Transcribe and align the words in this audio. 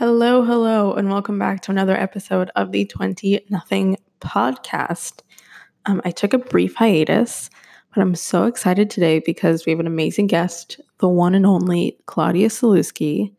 Hello, 0.00 0.42
hello, 0.42 0.94
and 0.94 1.10
welcome 1.10 1.38
back 1.38 1.60
to 1.60 1.70
another 1.70 1.94
episode 1.94 2.50
of 2.56 2.72
the 2.72 2.86
20 2.86 3.38
Nothing 3.50 3.98
podcast. 4.22 5.20
Um, 5.84 6.00
I 6.06 6.10
took 6.10 6.32
a 6.32 6.38
brief 6.38 6.74
hiatus, 6.74 7.50
but 7.94 8.00
I'm 8.00 8.14
so 8.14 8.46
excited 8.46 8.88
today 8.88 9.18
because 9.18 9.66
we 9.66 9.72
have 9.72 9.78
an 9.78 9.86
amazing 9.86 10.26
guest, 10.26 10.80
the 11.00 11.08
one 11.10 11.34
and 11.34 11.44
only 11.44 11.98
Claudia 12.06 12.48
Sulewski. 12.48 13.34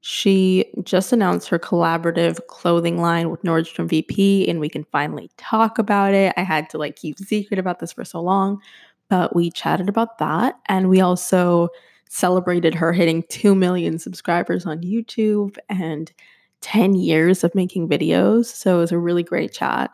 She 0.00 0.66
just 0.84 1.12
announced 1.12 1.48
her 1.48 1.58
collaborative 1.58 2.38
clothing 2.46 2.98
line 3.02 3.28
with 3.28 3.42
Nordstrom 3.42 3.88
BP, 3.88 4.48
and 4.48 4.60
we 4.60 4.68
can 4.68 4.84
finally 4.92 5.28
talk 5.38 5.76
about 5.76 6.14
it. 6.14 6.32
I 6.36 6.44
had 6.44 6.70
to 6.70 6.78
like 6.78 6.94
keep 6.94 7.18
secret 7.18 7.58
about 7.58 7.80
this 7.80 7.92
for 7.92 8.04
so 8.04 8.20
long, 8.20 8.62
but 9.10 9.34
we 9.34 9.50
chatted 9.50 9.88
about 9.88 10.18
that, 10.18 10.54
and 10.66 10.88
we 10.88 11.00
also 11.00 11.70
celebrated 12.08 12.74
her 12.74 12.92
hitting 12.92 13.24
2 13.28 13.54
million 13.54 13.98
subscribers 13.98 14.66
on 14.66 14.80
YouTube 14.80 15.56
and 15.68 16.12
10 16.60 16.94
years 16.94 17.44
of 17.44 17.54
making 17.54 17.88
videos. 17.88 18.46
So 18.46 18.76
it 18.76 18.80
was 18.80 18.92
a 18.92 18.98
really 18.98 19.22
great 19.22 19.52
chat. 19.52 19.90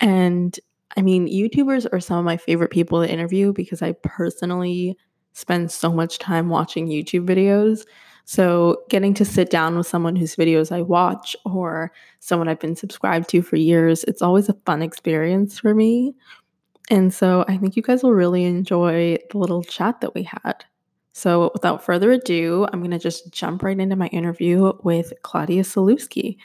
And 0.00 0.58
I 0.96 1.02
mean, 1.02 1.26
YouTubers 1.28 1.86
are 1.92 2.00
some 2.00 2.18
of 2.18 2.24
my 2.24 2.36
favorite 2.36 2.70
people 2.70 3.02
to 3.02 3.10
interview 3.10 3.52
because 3.52 3.82
I 3.82 3.92
personally 3.92 4.96
spend 5.32 5.70
so 5.70 5.92
much 5.92 6.18
time 6.18 6.48
watching 6.48 6.88
YouTube 6.88 7.26
videos. 7.26 7.84
So, 8.26 8.82
getting 8.88 9.12
to 9.14 9.24
sit 9.24 9.50
down 9.50 9.76
with 9.76 9.86
someone 9.86 10.16
whose 10.16 10.34
videos 10.34 10.72
I 10.72 10.80
watch 10.80 11.36
or 11.44 11.92
someone 12.20 12.48
I've 12.48 12.60
been 12.60 12.76
subscribed 12.76 13.28
to 13.30 13.42
for 13.42 13.56
years, 13.56 14.02
it's 14.04 14.22
always 14.22 14.48
a 14.48 14.56
fun 14.64 14.80
experience 14.80 15.58
for 15.58 15.74
me. 15.74 16.14
And 16.90 17.12
so, 17.12 17.44
I 17.48 17.58
think 17.58 17.76
you 17.76 17.82
guys 17.82 18.02
will 18.02 18.14
really 18.14 18.44
enjoy 18.44 19.18
the 19.30 19.36
little 19.36 19.62
chat 19.62 20.00
that 20.00 20.14
we 20.14 20.22
had. 20.22 20.64
So, 21.16 21.52
without 21.54 21.84
further 21.84 22.10
ado, 22.10 22.66
I'm 22.72 22.80
going 22.80 22.90
to 22.90 22.98
just 22.98 23.30
jump 23.30 23.62
right 23.62 23.78
into 23.78 23.94
my 23.94 24.08
interview 24.08 24.72
with 24.82 25.12
Claudia 25.22 25.62
Sulewski. 25.62 26.38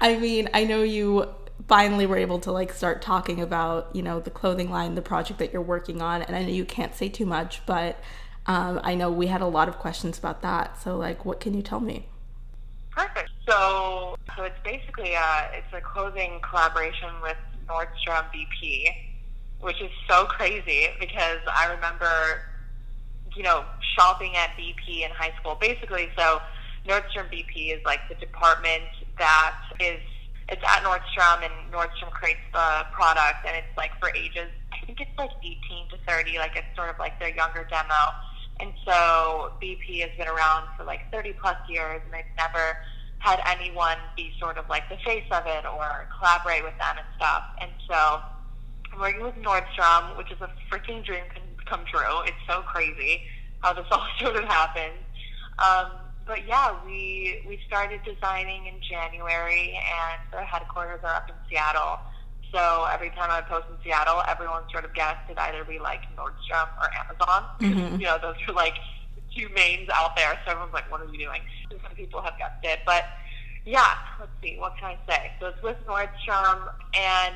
I 0.00 0.16
mean, 0.18 0.48
I 0.54 0.64
know 0.64 0.82
you 0.82 1.28
finally 1.68 2.06
were 2.06 2.16
able 2.16 2.38
to 2.40 2.50
like 2.50 2.72
start 2.72 3.02
talking 3.02 3.42
about, 3.42 3.94
you 3.94 4.00
know, 4.00 4.18
the 4.18 4.30
clothing 4.30 4.70
line, 4.70 4.94
the 4.94 5.02
project 5.02 5.38
that 5.38 5.52
you're 5.52 5.60
working 5.60 6.00
on, 6.00 6.22
and 6.22 6.34
I 6.34 6.42
know 6.44 6.48
you 6.48 6.64
can't 6.64 6.94
say 6.94 7.10
too 7.10 7.26
much, 7.26 7.60
but 7.66 8.00
um, 8.46 8.80
I 8.82 8.94
know 8.94 9.12
we 9.12 9.26
had 9.26 9.42
a 9.42 9.46
lot 9.46 9.68
of 9.68 9.76
questions 9.76 10.18
about 10.18 10.40
that. 10.40 10.80
So, 10.82 10.96
like, 10.96 11.26
what 11.26 11.40
can 11.40 11.52
you 11.52 11.60
tell 11.60 11.80
me? 11.80 12.08
Perfect. 12.90 13.28
So, 13.46 14.16
so 14.34 14.44
it's 14.44 14.58
basically 14.64 15.12
a, 15.12 15.20
uh, 15.20 15.48
it's 15.52 15.74
a 15.74 15.82
clothing 15.82 16.40
collaboration 16.42 17.10
with 17.20 17.36
Nordstrom 17.68 18.24
BP 18.32 19.05
which 19.60 19.80
is 19.80 19.90
so 20.08 20.24
crazy 20.26 20.88
because 21.00 21.40
I 21.46 21.72
remember, 21.72 22.42
you 23.34 23.42
know, 23.42 23.64
shopping 23.96 24.36
at 24.36 24.50
BP 24.56 25.04
in 25.04 25.10
high 25.12 25.32
school. 25.40 25.56
Basically, 25.60 26.08
so 26.16 26.40
Nordstrom 26.86 27.26
BP 27.32 27.74
is 27.74 27.80
like 27.84 28.00
the 28.08 28.14
department 28.14 28.84
that 29.18 29.54
is 29.80 30.00
it's 30.48 30.62
at 30.62 30.82
Nordstrom 30.84 31.42
and 31.42 31.72
Nordstrom 31.72 32.10
creates 32.12 32.46
the 32.52 32.86
product 32.92 33.42
and 33.46 33.56
it's 33.56 33.76
like 33.76 33.90
for 33.98 34.10
ages 34.14 34.46
I 34.72 34.86
think 34.86 35.00
it's 35.00 35.18
like 35.18 35.32
18 35.42 35.90
to 35.90 35.96
30 36.06 36.38
like 36.38 36.54
it's 36.54 36.70
sort 36.76 36.88
of 36.88 36.98
like 36.98 37.18
their 37.18 37.34
younger 37.34 37.66
demo 37.68 38.14
and 38.60 38.72
so 38.84 39.52
BP 39.60 40.00
has 40.02 40.10
been 40.16 40.28
around 40.28 40.68
for 40.76 40.84
like 40.84 41.00
30 41.10 41.34
plus 41.42 41.56
years 41.68 42.00
and 42.04 42.14
they've 42.14 42.36
never 42.38 42.78
had 43.18 43.40
anyone 43.46 43.96
be 44.14 44.30
sort 44.38 44.56
of 44.56 44.68
like 44.68 44.88
the 44.88 44.96
face 45.04 45.26
of 45.32 45.42
it 45.46 45.66
or 45.66 46.06
collaborate 46.16 46.62
with 46.62 46.78
them 46.78 46.94
and 47.02 47.08
stuff 47.16 47.42
and 47.60 47.70
so 47.90 48.20
I'm 48.96 49.02
working 49.02 49.22
with 49.22 49.34
Nordstrom, 49.36 50.16
which 50.16 50.32
is 50.32 50.40
a 50.40 50.50
freaking 50.70 51.04
dream 51.04 51.24
come 51.66 51.84
true. 51.84 52.22
It's 52.24 52.36
so 52.48 52.62
crazy 52.62 53.22
how 53.60 53.74
this 53.74 53.84
all 53.90 54.06
sort 54.18 54.36
of 54.36 54.44
happened. 54.44 54.94
Um, 55.58 55.92
but 56.26 56.46
yeah, 56.46 56.74
we 56.84 57.42
we 57.46 57.60
started 57.66 58.00
designing 58.04 58.66
in 58.66 58.74
January, 58.80 59.76
and 59.76 60.20
the 60.32 60.44
headquarters 60.44 61.00
are 61.04 61.14
up 61.14 61.28
in 61.28 61.34
Seattle. 61.48 61.98
So 62.52 62.86
every 62.90 63.10
time 63.10 63.30
I 63.30 63.42
post 63.42 63.66
in 63.70 63.76
Seattle, 63.84 64.22
everyone 64.26 64.62
sort 64.70 64.84
of 64.84 64.94
guessed 64.94 65.28
it 65.28 65.38
either 65.38 65.64
be 65.64 65.78
like 65.78 66.02
Nordstrom 66.16 66.68
or 66.80 66.88
Amazon. 66.94 67.44
Mm-hmm. 67.60 68.00
You 68.00 68.06
know, 68.06 68.18
those 68.20 68.36
are 68.48 68.54
like 68.54 68.74
two 69.36 69.48
mains 69.50 69.88
out 69.92 70.16
there. 70.16 70.38
So 70.44 70.52
everyone's 70.52 70.72
like, 70.72 70.90
"What 70.90 71.02
are 71.02 71.12
you 71.12 71.18
doing?" 71.18 71.42
Some 71.70 71.94
people 71.94 72.22
have 72.22 72.38
guessed 72.38 72.64
it, 72.64 72.80
but 72.86 73.04
yeah, 73.66 73.94
let's 74.18 74.32
see. 74.42 74.56
What 74.58 74.76
can 74.78 74.96
I 74.96 75.12
say? 75.12 75.32
So 75.38 75.48
it's 75.48 75.62
with 75.62 75.76
Nordstrom, 75.86 76.70
and 76.94 77.34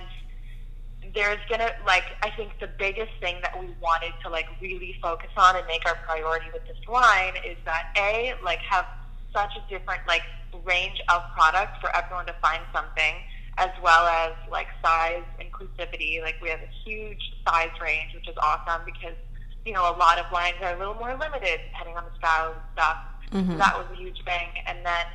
there's 1.14 1.40
gonna 1.48 1.70
like 1.86 2.04
I 2.22 2.30
think 2.30 2.52
the 2.60 2.68
biggest 2.78 3.12
thing 3.20 3.36
that 3.42 3.58
we 3.58 3.68
wanted 3.80 4.12
to 4.22 4.28
like 4.28 4.46
really 4.60 4.96
focus 5.02 5.30
on 5.36 5.56
and 5.56 5.66
make 5.66 5.86
our 5.86 5.96
priority 6.06 6.46
with 6.52 6.62
this 6.66 6.76
line 6.88 7.34
is 7.46 7.56
that 7.64 7.92
a 7.96 8.34
like 8.44 8.60
have 8.68 8.86
such 9.32 9.56
a 9.56 9.62
different 9.70 10.02
like 10.06 10.22
range 10.64 11.00
of 11.08 11.22
product 11.34 11.80
for 11.80 11.94
everyone 11.96 12.26
to 12.26 12.34
find 12.42 12.62
something 12.72 13.14
as 13.58 13.70
well 13.82 14.06
as 14.06 14.32
like 14.50 14.66
size 14.82 15.24
inclusivity. 15.40 16.22
Like 16.22 16.36
we 16.42 16.48
have 16.50 16.60
a 16.60 16.72
huge 16.84 17.32
size 17.46 17.72
range 17.80 18.14
which 18.14 18.28
is 18.28 18.36
awesome 18.42 18.82
because 18.84 19.16
you 19.64 19.72
know 19.72 19.82
a 19.82 19.96
lot 19.96 20.18
of 20.18 20.30
lines 20.32 20.56
are 20.62 20.74
a 20.74 20.78
little 20.78 20.94
more 20.94 21.16
limited 21.16 21.60
depending 21.72 21.96
on 21.96 22.04
the 22.04 22.14
style 22.18 22.52
and 22.52 22.62
stuff. 22.74 22.96
Mm-hmm. 23.32 23.52
so 23.52 23.58
that 23.58 23.78
was 23.78 23.86
a 23.92 23.96
huge 23.96 24.22
thing. 24.24 24.48
And 24.66 24.78
then 24.84 25.06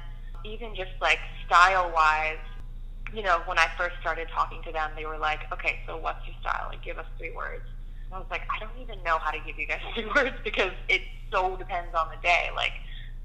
even 0.43 0.75
just 0.75 0.91
like 1.01 1.19
style 1.45 1.91
wise 1.93 2.41
you 3.13 3.23
know, 3.23 3.41
when 3.45 3.59
I 3.59 3.67
first 3.77 3.95
started 4.01 4.27
talking 4.33 4.61
to 4.63 4.71
them, 4.71 4.91
they 4.95 5.05
were 5.05 5.17
like, 5.17 5.51
okay, 5.53 5.79
so 5.87 5.97
what's 5.97 6.25
your 6.25 6.35
style? 6.41 6.67
Like, 6.69 6.83
give 6.83 6.97
us 6.97 7.05
three 7.17 7.31
words. 7.35 7.63
And 8.05 8.15
I 8.15 8.19
was 8.19 8.27
like, 8.29 8.41
I 8.53 8.59
don't 8.59 8.77
even 8.81 9.03
know 9.03 9.17
how 9.19 9.31
to 9.31 9.39
give 9.45 9.57
you 9.57 9.67
guys 9.67 9.81
three 9.93 10.07
words 10.15 10.35
because 10.43 10.71
it 10.89 11.01
so 11.31 11.55
depends 11.57 11.93
on 11.95 12.07
the 12.09 12.21
day. 12.21 12.49
Like, 12.55 12.73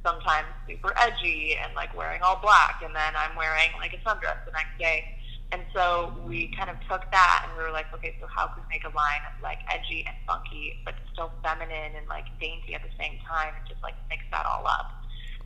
sometimes 0.05 0.47
super 0.69 0.93
edgy 0.97 1.57
and 1.63 1.75
like 1.75 1.95
wearing 1.97 2.23
all 2.23 2.41
black, 2.41 2.81
and 2.85 2.95
then 2.95 3.13
I'm 3.17 3.37
wearing 3.37 3.71
like 3.79 3.93
a 3.93 4.01
sundress 4.01 4.41
the 4.47 4.53
next 4.53 4.79
day. 4.79 5.05
And 5.53 5.63
so 5.75 6.15
we 6.27 6.55
kind 6.57 6.71
of 6.71 6.77
took 6.87 7.11
that 7.11 7.43
and 7.43 7.59
we 7.59 7.65
were 7.65 7.75
like, 7.75 7.91
okay, 7.95 8.15
so 8.21 8.27
how 8.31 8.47
can 8.47 8.63
we 8.63 8.69
make 8.71 8.85
a 8.87 8.95
line 8.95 9.23
of 9.27 9.35
like 9.43 9.59
edgy 9.67 10.07
and 10.07 10.15
funky, 10.25 10.79
but 10.85 10.95
still 11.13 11.33
feminine 11.43 11.99
and 11.99 12.07
like 12.09 12.27
dainty 12.41 12.75
at 12.75 12.83
the 12.83 12.95
same 12.95 13.19
time 13.27 13.51
and 13.59 13.67
just 13.67 13.83
like 13.83 13.95
mix 14.09 14.23
that 14.31 14.47
all 14.47 14.65
up. 14.65 14.95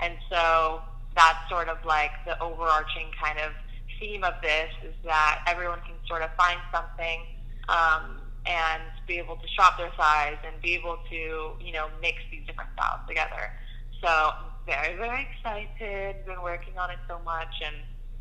And 0.01 0.13
so 0.29 0.83
that's 1.17 1.41
sort 1.49 1.69
of 1.69 1.79
like 1.87 2.13
the 2.27 2.37
overarching 2.37 3.09
kind 3.17 3.39
of 3.41 3.57
theme 4.01 4.25
of 4.25 4.35
this 4.43 4.71
is 4.83 4.95
that 5.05 5.43
everyone 5.47 5.81
can 5.81 5.95
sort 6.07 6.23
of 6.23 6.31
find 6.37 6.59
something 6.73 7.27
um, 7.69 8.21
and 8.47 8.83
be 9.07 9.19
able 9.19 9.37
to 9.37 9.49
shop 9.49 9.79
their 9.79 9.93
size 9.97 10.37
and 10.47 10.61
be 10.63 10.75
able 10.75 10.99
to, 11.11 11.53
you 11.65 11.73
know, 11.73 11.89
mix 12.01 12.19
these 12.31 12.47
different 12.47 12.71
styles 12.75 13.01
together. 13.09 13.53
So 14.03 14.09
I'm 14.09 14.51
very, 14.67 14.97
very 14.97 15.29
excited. 15.31 16.25
Been 16.27 16.43
working 16.43 16.79
on 16.79 16.91
it 16.91 16.99
so 17.09 17.19
much 17.25 17.63
and 17.65 17.77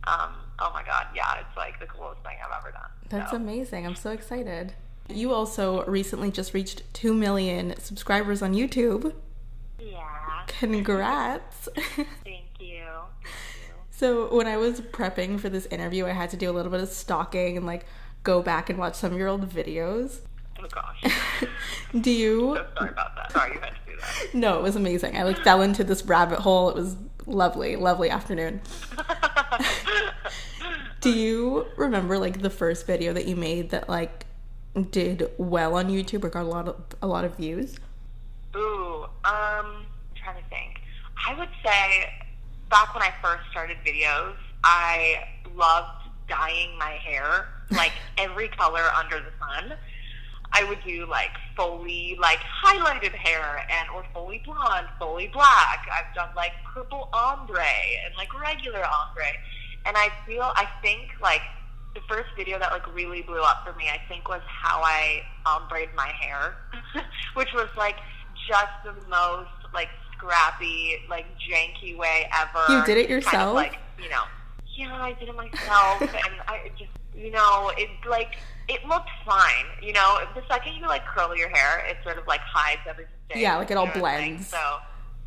um, 0.06 0.35
oh 0.59 0.72
my 0.73 0.84
god, 0.84 1.07
yeah, 1.16 1.39
it's 1.39 1.56
like 1.56 1.79
the 1.79 1.85
coolest 1.85 2.22
thing 2.23 2.35
I've 2.44 2.59
ever 2.59 2.72
done. 2.72 2.90
That's 3.09 3.31
so. 3.31 3.38
amazing. 3.38 3.85
I'm 3.85 3.95
so 3.95 4.11
excited. 4.11 4.73
You 5.09 5.34
also 5.34 5.85
recently 5.85 6.31
just 6.31 6.53
reached 6.53 6.84
2 6.94 7.13
million 7.13 7.75
subscribers 7.79 8.41
on 8.41 8.53
YouTube. 8.53 9.13
Yeah. 9.79 10.44
Congrats. 10.47 11.69
Thank. 12.23 12.42
So 13.95 14.35
when 14.35 14.47
I 14.47 14.57
was 14.57 14.81
prepping 14.81 15.39
for 15.39 15.49
this 15.49 15.67
interview, 15.67 16.07
I 16.07 16.13
had 16.13 16.31
to 16.31 16.37
do 16.37 16.49
a 16.49 16.51
little 16.51 16.71
bit 16.71 16.81
of 16.81 16.89
stalking 16.89 17.57
and 17.57 17.65
like 17.67 17.85
go 18.23 18.41
back 18.41 18.71
and 18.71 18.79
watch 18.79 18.95
some 18.95 19.13
of 19.13 19.19
your 19.19 19.27
old 19.27 19.47
videos. 19.47 20.21
Oh 20.59 20.65
gosh. 20.67 21.13
do 22.01 22.09
you? 22.09 22.55
So 22.55 22.65
sorry 22.75 22.89
about 22.89 23.15
that. 23.15 23.31
Sorry 23.31 23.53
you 23.53 23.59
had 23.59 23.69
to 23.69 23.91
do 23.91 23.97
that. 23.97 24.33
No, 24.33 24.57
it 24.57 24.63
was 24.63 24.75
amazing. 24.75 25.15
I 25.15 25.21
like 25.21 25.37
fell 25.43 25.61
into 25.61 25.83
this 25.83 26.03
rabbit 26.05 26.39
hole. 26.39 26.69
It 26.69 26.75
was 26.75 26.95
lovely, 27.27 27.75
lovely 27.75 28.09
afternoon. 28.09 28.61
do 31.01 31.11
you 31.11 31.67
remember 31.77 32.17
like 32.17 32.41
the 32.41 32.49
first 32.49 32.87
video 32.87 33.13
that 33.13 33.27
you 33.27 33.35
made 33.35 33.69
that 33.69 33.87
like 33.87 34.25
did 34.89 35.29
well 35.37 35.75
on 35.75 35.89
YouTube 35.89 36.23
or 36.23 36.29
got 36.29 36.41
a 36.41 36.49
lot 36.49 36.67
of 36.67 36.83
a 37.03 37.05
lot 37.05 37.25
of 37.25 37.37
views? 37.37 37.78
Ooh, 38.55 39.03
um, 39.03 39.09
I'm 39.23 39.85
trying 40.16 40.41
to 40.41 40.49
think. 40.49 40.81
I 41.28 41.37
would 41.37 41.49
say 41.63 42.22
back 42.73 42.91
when 42.96 43.03
I 43.03 43.14
first 43.22 43.43
started 43.52 43.78
videos, 43.85 44.34
I 44.64 45.25
loved 45.55 46.09
dyeing 46.28 46.75
my 46.79 46.97
hair 47.05 47.49
like 47.70 47.91
every 48.17 48.47
color 48.47 48.81
under 48.97 49.20
the 49.20 49.29
sun. 49.37 49.78
I 50.53 50.64
would 50.64 50.79
do 50.84 51.05
like 51.05 51.29
fully 51.55 52.17
like 52.20 52.40
highlighted 52.66 53.11
hair 53.11 53.64
and 53.70 53.90
or 53.93 54.03
fully 54.11 54.41
blonde, 54.43 54.87
fully 54.97 55.28
black. 55.28 55.87
I've 55.93 56.16
done 56.16 56.29
like 56.35 56.53
purple 56.73 57.09
ombre 57.14 57.61
and 58.05 58.16
like 58.17 58.34
regular 58.41 58.84
ombre. 58.84 59.29
And 59.85 59.96
I 59.96 60.09
feel 60.25 60.52
I 60.55 60.67
think 60.81 61.11
like 61.22 61.41
the 61.93 62.02
first 62.09 62.29
video 62.35 62.58
that 62.58 62.72
like 62.72 62.91
really 62.96 63.22
blew 63.22 63.41
up 63.41 63.64
for 63.64 63.78
me 63.78 63.85
I 63.90 64.02
think 64.08 64.28
was 64.28 64.41
how 64.47 64.81
I 64.84 65.22
ombre 65.46 65.85
my 65.96 66.08
hair, 66.08 66.55
which 67.35 67.53
was 67.53 67.70
like 67.78 67.97
just 68.47 68.73
the 68.84 68.93
most 69.09 69.52
like 69.75 69.90
scrappy, 70.28 70.96
like 71.09 71.25
janky 71.40 71.97
way 71.97 72.29
ever. 72.34 72.73
You 72.79 72.85
did 72.85 72.97
it 72.97 73.09
yourself? 73.09 73.34
Kind 73.34 73.49
of 73.49 73.53
like, 73.55 73.79
you 74.02 74.09
know, 74.09 74.23
yeah, 74.75 74.93
I 75.02 75.14
did 75.14 75.29
it 75.29 75.35
myself, 75.35 76.02
and 76.02 76.35
I 76.47 76.72
just, 76.78 76.91
you 77.16 77.31
know, 77.31 77.72
it 77.78 77.90
like 78.09 78.31
it 78.67 78.85
looked 78.87 79.09
fine. 79.25 79.66
You 79.81 79.93
know, 79.93 80.20
the 80.35 80.43
second 80.49 80.73
you 80.75 80.87
like 80.87 81.05
curl 81.05 81.35
your 81.35 81.49
hair, 81.49 81.84
it 81.87 81.97
sort 82.03 82.17
of 82.17 82.28
like 82.28 82.41
hides 82.41 82.81
everything. 82.87 83.11
Yeah, 83.35 83.58
like 83.58 83.72
it 83.72 83.78
all 83.78 83.87
blends. 83.93 84.47
So 84.47 84.58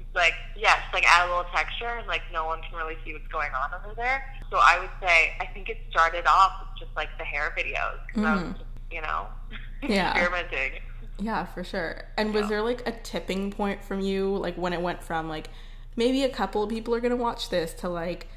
it's 0.01 0.15
like 0.15 0.35
yes, 0.57 0.79
like 0.93 1.05
add 1.07 1.27
a 1.27 1.29
little 1.29 1.51
texture, 1.55 1.97
and 1.99 2.07
like 2.07 2.23
no 2.33 2.47
one 2.47 2.61
can 2.69 2.77
really 2.79 2.97
see 3.05 3.13
what's 3.13 3.29
going 3.29 3.51
on 3.53 3.79
over 3.81 3.95
there. 3.95 4.25
So 4.51 4.59
I 4.59 4.79
would 4.81 4.91
say 5.01 5.35
I 5.41 5.47
think 5.47 5.69
it 5.69 5.79
started 5.91 6.25
off 6.27 6.53
with 6.61 6.87
just 6.87 6.97
like 6.97 7.09
the 7.19 7.25
hair 7.25 7.53
videos 7.57 7.99
because 8.07 8.25
I 8.25 8.35
was 8.35 8.43
Mhm. 8.45 8.53
just, 8.59 8.65
you 8.91 9.03
know 9.03 9.27
Yeah. 9.83 10.11
experimenting. 10.17 10.81
Yeah, 11.19 11.47
for 11.47 11.65
sure. 11.65 12.05
And 12.17 12.35
was 12.35 12.49
there 12.49 12.63
like 12.63 12.87
a 12.87 12.93
tipping 12.93 13.51
point 13.51 13.83
from 13.83 14.01
you, 14.01 14.37
like 14.37 14.57
when 14.57 14.73
it 14.73 14.81
went 14.81 15.03
from 15.03 15.29
like 15.29 15.49
maybe 15.97 16.25
a 16.25 16.29
couple 16.29 16.63
of 16.63 16.69
people 16.69 16.95
are 16.95 17.01
gonna 17.01 17.17
watch 17.17 17.49
this 17.49 17.73
to 17.75 17.89
like, 17.89 18.29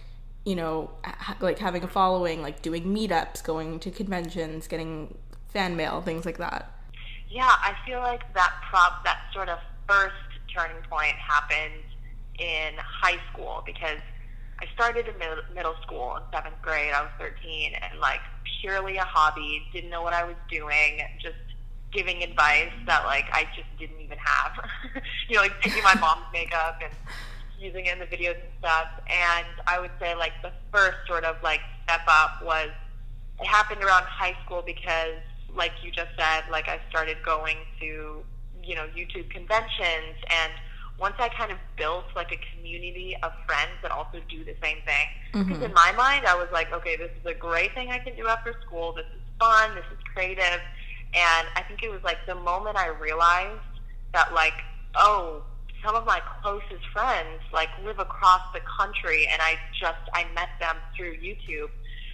you 0.46 0.56
know, 0.56 0.92
ha- 1.04 1.38
like 1.42 1.60
having 1.60 1.84
a 1.84 1.88
following, 1.88 2.42
like 2.42 2.62
doing 2.62 2.86
meetups, 2.86 3.44
going 3.44 3.80
to 3.82 3.92
conventions, 3.92 4.68
getting 4.68 5.18
fan 5.50 5.76
mail, 5.76 6.02
things 6.02 6.26
like 6.26 6.38
that. 6.38 6.72
Yeah, 7.30 7.52
I 7.52 7.76
feel 7.86 8.00
like 8.00 8.34
that 8.34 8.54
prop 8.70 9.04
that 9.04 9.20
sort 9.34 9.50
of 9.50 9.60
first 9.88 10.16
turning 10.56 10.82
point 10.90 11.14
happened 11.14 11.84
in 12.40 12.74
high 12.78 13.20
school 13.32 13.62
because 13.66 14.00
I 14.62 14.66
started 14.74 15.08
in 15.08 15.18
middle, 15.18 15.44
middle 15.54 15.76
school 15.82 16.16
in 16.16 16.24
seventh 16.34 16.62
grade. 16.62 16.94
I 16.94 17.02
was 17.02 17.12
13 17.20 17.74
and 17.74 18.00
like 18.00 18.22
purely 18.62 18.98
a 18.98 19.04
hobby, 19.04 19.64
didn't 19.74 19.90
know 19.90 20.02
what 20.02 20.14
I 20.14 20.24
was 20.24 20.36
doing, 20.50 21.02
just 21.22 21.36
giving 21.92 22.24
advice 22.24 22.72
that 22.86 23.06
like 23.06 23.26
I 23.32 23.46
just 23.56 23.70
didn't 23.80 24.00
even 24.00 24.18
have. 24.18 24.70
you 25.30 25.36
know, 25.36 25.42
like 25.42 25.62
taking 25.62 25.84
my 25.84 25.96
mom's 25.96 26.26
makeup 26.32 26.80
and 26.84 26.94
using 27.60 27.86
it 27.86 27.94
in 27.94 28.00
the 28.00 28.06
videos 28.06 28.36
and 28.36 28.54
stuff. 28.60 28.88
And 29.08 29.48
I 29.68 29.80
would 29.80 29.92
say 30.00 30.16
like 30.16 30.34
the 30.42 30.52
first 30.72 30.98
sort 31.08 31.24
of 31.24 31.36
like 31.44 31.62
step 31.84 32.02
up 32.08 32.44
was 32.44 32.70
it 33.40 33.48
happened 33.48 33.84
around 33.84 34.04
high 34.04 34.36
school 34.46 34.64
because 34.66 35.16
like 35.56 35.72
you 35.84 35.92
just 35.92 36.12
said, 36.18 36.44
like 36.52 36.68
I 36.68 36.80
started 36.90 37.18
going 37.26 37.58
to, 37.80 38.24
you 38.64 38.76
know, 38.76 38.88
YouTube 38.96 39.30
conventions 39.30 40.16
and 40.30 40.54
once 41.00 41.16
I 41.18 41.30
kind 41.30 41.52
of 41.52 41.58
built 41.78 42.06
like 42.16 42.32
a 42.32 42.40
community 42.54 43.16
of 43.24 43.32
friends 43.48 43.72
that 43.82 43.92
also 43.92 44.20
do 44.30 44.44
the 44.44 44.56
same 44.62 44.78
thing. 44.86 45.08
Because 45.32 45.48
mm-hmm. 45.48 45.64
in 45.64 45.74
my 45.74 45.94
mind, 45.94 46.26
I 46.26 46.36
was 46.36 46.48
like, 46.52 46.72
okay, 46.74 46.98
this 46.98 47.12
is 47.20 47.26
a 47.26 47.34
great 47.34 47.74
thing 47.74 47.90
I 47.90 48.00
can 48.00 48.16
do 48.16 48.28
after 48.28 48.54
school. 48.66 48.94
This 48.94 49.06
is 49.06 49.22
fun. 49.40 49.76
This 49.76 49.86
is 49.92 50.04
creative. 50.14 50.60
And 51.14 51.48
I 51.56 51.64
think 51.68 51.84
it 51.84 51.90
was 51.90 52.04
like 52.04 52.26
the 52.28 52.36
moment 52.36 52.78
I 52.78 52.90
realized 52.90 53.62
that 54.14 54.34
like, 54.34 54.54
oh, 54.96 55.44
some 55.84 55.96
of 55.96 56.06
my 56.06 56.22
closest 56.42 56.86
friends 56.92 57.40
like 57.54 57.70
live 57.84 58.00
across 58.00 58.42
the 58.54 58.60
country 58.60 59.28
and 59.32 59.42
I 59.42 59.56
just, 59.80 60.00
I 60.14 60.26
met 60.36 60.50
them 60.60 60.76
through 60.96 61.16
YouTube. 61.18 61.70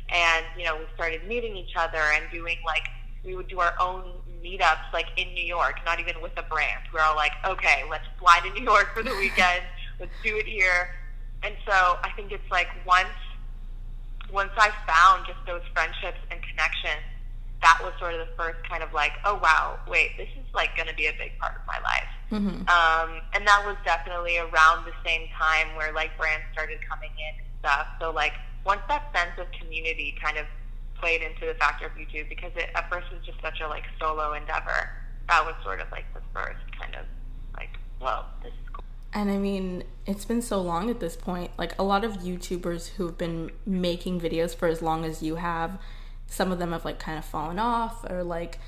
And, 0.09 0.45
you 0.57 0.65
know, 0.65 0.77
we 0.77 0.83
started 0.93 1.27
meeting 1.27 1.55
each 1.55 1.75
other 1.75 2.01
and 2.13 2.23
doing 2.31 2.57
like, 2.65 2.83
we 3.23 3.35
would 3.35 3.47
do 3.47 3.59
our 3.59 3.73
own 3.79 4.03
meetups 4.43 4.93
like 4.93 5.07
in 5.17 5.33
New 5.33 5.43
York, 5.43 5.79
not 5.85 5.99
even 5.99 6.21
with 6.21 6.33
a 6.37 6.43
brand. 6.43 6.83
We're 6.93 7.01
all 7.01 7.15
like, 7.15 7.31
okay, 7.43 7.83
let's 7.89 8.05
fly 8.19 8.39
to 8.43 8.53
New 8.53 8.63
York 8.63 8.93
for 8.93 9.01
the 9.01 9.15
weekend. 9.19 9.63
let's 9.99 10.13
do 10.23 10.37
it 10.37 10.45
here. 10.45 10.93
And 11.43 11.55
so 11.65 11.97
I 12.03 12.11
think 12.15 12.31
it's 12.31 12.49
like 12.51 12.67
once 12.85 13.09
once 14.31 14.51
I 14.57 14.71
found 14.87 15.27
just 15.27 15.39
those 15.45 15.61
friendships 15.73 16.17
and 16.31 16.41
connections, 16.41 17.05
that 17.61 17.79
was 17.81 17.93
sort 17.99 18.13
of 18.13 18.27
the 18.27 18.33
first 18.37 18.57
kind 18.69 18.83
of 18.83 18.93
like, 18.93 19.13
oh 19.25 19.39
wow, 19.41 19.79
wait, 19.87 20.11
this 20.17 20.29
is 20.37 20.45
like 20.53 20.75
going 20.75 20.87
to 20.87 20.95
be 20.95 21.07
a 21.07 21.13
big 21.17 21.37
part 21.39 21.55
of 21.55 21.61
my 21.67 21.79
life. 21.81 22.11
Mm-hmm. 22.31 22.67
Um, 22.67 23.21
and 23.33 23.47
that 23.47 23.63
was 23.65 23.77
definitely 23.85 24.37
around 24.37 24.85
the 24.85 24.93
same 25.05 25.27
time 25.37 25.75
where 25.75 25.93
like 25.93 26.17
brands 26.17 26.45
started 26.53 26.79
coming 26.87 27.11
in 27.17 27.39
and 27.39 27.47
stuff. 27.59 27.87
So 27.99 28.11
like 28.11 28.33
once 28.65 28.81
that 28.87 29.13
sense 29.15 29.39
of 29.39 29.47
community 29.59 30.15
kind 30.21 30.37
of 30.37 30.45
played 30.99 31.21
into 31.21 31.45
the 31.45 31.53
factor 31.55 31.85
of 31.85 31.91
YouTube 31.93 32.29
because 32.29 32.51
it 32.55 32.69
at 32.75 32.89
first 32.89 33.11
was 33.11 33.23
just 33.25 33.39
such 33.41 33.61
a 33.61 33.67
like 33.67 33.83
solo 33.99 34.33
endeavor. 34.33 34.89
That 35.27 35.45
was 35.45 35.55
sort 35.63 35.81
of 35.81 35.91
like 35.91 36.05
the 36.13 36.21
first 36.33 36.59
kind 36.79 36.95
of 36.95 37.05
like, 37.55 37.77
whoa, 37.99 38.23
this 38.43 38.51
is 38.51 38.69
cool. 38.73 38.83
And 39.13 39.29
I 39.29 39.37
mean, 39.37 39.83
it's 40.05 40.25
been 40.25 40.41
so 40.41 40.61
long 40.61 40.89
at 40.89 40.99
this 40.99 41.15
point. 41.15 41.51
Like 41.57 41.77
a 41.79 41.83
lot 41.83 42.03
of 42.03 42.17
YouTubers 42.17 42.89
who've 42.89 43.17
been 43.17 43.51
making 43.65 44.19
videos 44.19 44.55
for 44.55 44.67
as 44.67 44.81
long 44.81 45.05
as 45.05 45.23
you 45.23 45.35
have, 45.35 45.79
some 46.35 46.51
of 46.51 46.59
them 46.59 46.73
have 46.73 46.83
like 46.83 46.99
kind 46.99 47.17
of 47.17 47.23
fallen 47.23 47.57
off 47.57 48.03
or 48.09 48.21
like 48.23 48.59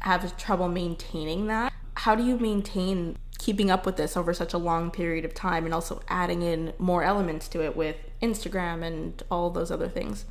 have 0.00 0.36
trouble 0.36 0.68
maintaining 0.68 1.46
that. 1.46 1.72
How 1.94 2.14
do 2.16 2.24
you 2.24 2.36
maintain 2.36 3.16
keeping 3.38 3.70
up 3.70 3.86
with 3.86 3.96
this 3.96 4.16
over 4.16 4.34
such 4.34 4.52
a 4.52 4.58
long 4.58 4.90
period 4.90 5.24
of 5.24 5.32
time 5.32 5.64
and 5.64 5.72
also 5.72 6.02
adding 6.08 6.42
in 6.42 6.72
more 6.78 7.04
elements 7.04 7.46
to 7.48 7.62
it 7.62 7.76
with 7.76 7.96
Instagram 8.20 8.82
and 8.82 9.22
all 9.30 9.50
those 9.50 9.70
other 9.70 9.88
things? 9.88 10.24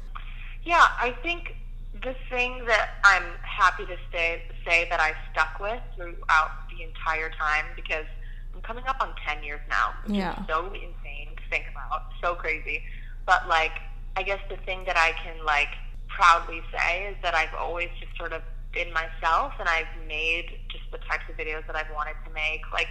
Yeah, 0.63 0.85
I 0.99 1.15
think 1.23 1.55
the 2.03 2.13
thing 2.29 2.65
that 2.65 2.89
I'm 3.03 3.23
happy 3.41 3.85
to 3.85 3.95
say 4.11 4.43
say 4.67 4.88
that 4.89 4.99
I 4.99 5.13
stuck 5.31 5.59
with 5.59 5.79
throughout 5.95 6.51
the 6.69 6.83
entire 6.83 7.29
time 7.29 7.65
because 7.75 8.05
I'm 8.53 8.61
coming 8.61 8.83
up 8.85 8.97
on 9.01 9.13
ten 9.25 9.41
years 9.43 9.61
now, 9.69 9.93
which 10.05 10.17
Yeah. 10.17 10.39
is 10.41 10.47
so 10.47 10.65
insane 10.67 11.29
to 11.38 11.43
think 11.49 11.65
about, 11.71 12.03
so 12.21 12.35
crazy. 12.35 12.83
But 13.25 13.47
like, 13.47 13.71
I 14.17 14.23
guess 14.23 14.39
the 14.49 14.57
thing 14.57 14.83
that 14.85 14.97
I 14.97 15.11
can 15.23 15.45
like 15.45 15.69
proudly 16.16 16.62
say 16.72 17.08
is 17.08 17.16
that 17.22 17.34
I've 17.34 17.54
always 17.58 17.90
just 18.00 18.16
sort 18.18 18.34
of 18.34 18.42
been 18.74 18.92
myself, 18.94 19.54
and 19.60 19.68
I've 19.68 19.92
made 20.08 20.46
just 20.69 20.84
the 20.92 20.98
types 21.00 21.24
of 21.30 21.36
videos 21.36 21.66
that 21.68 21.75
I've 21.75 21.92
wanted 21.94 22.16
to 22.25 22.34
make. 22.34 22.62
Like, 22.72 22.88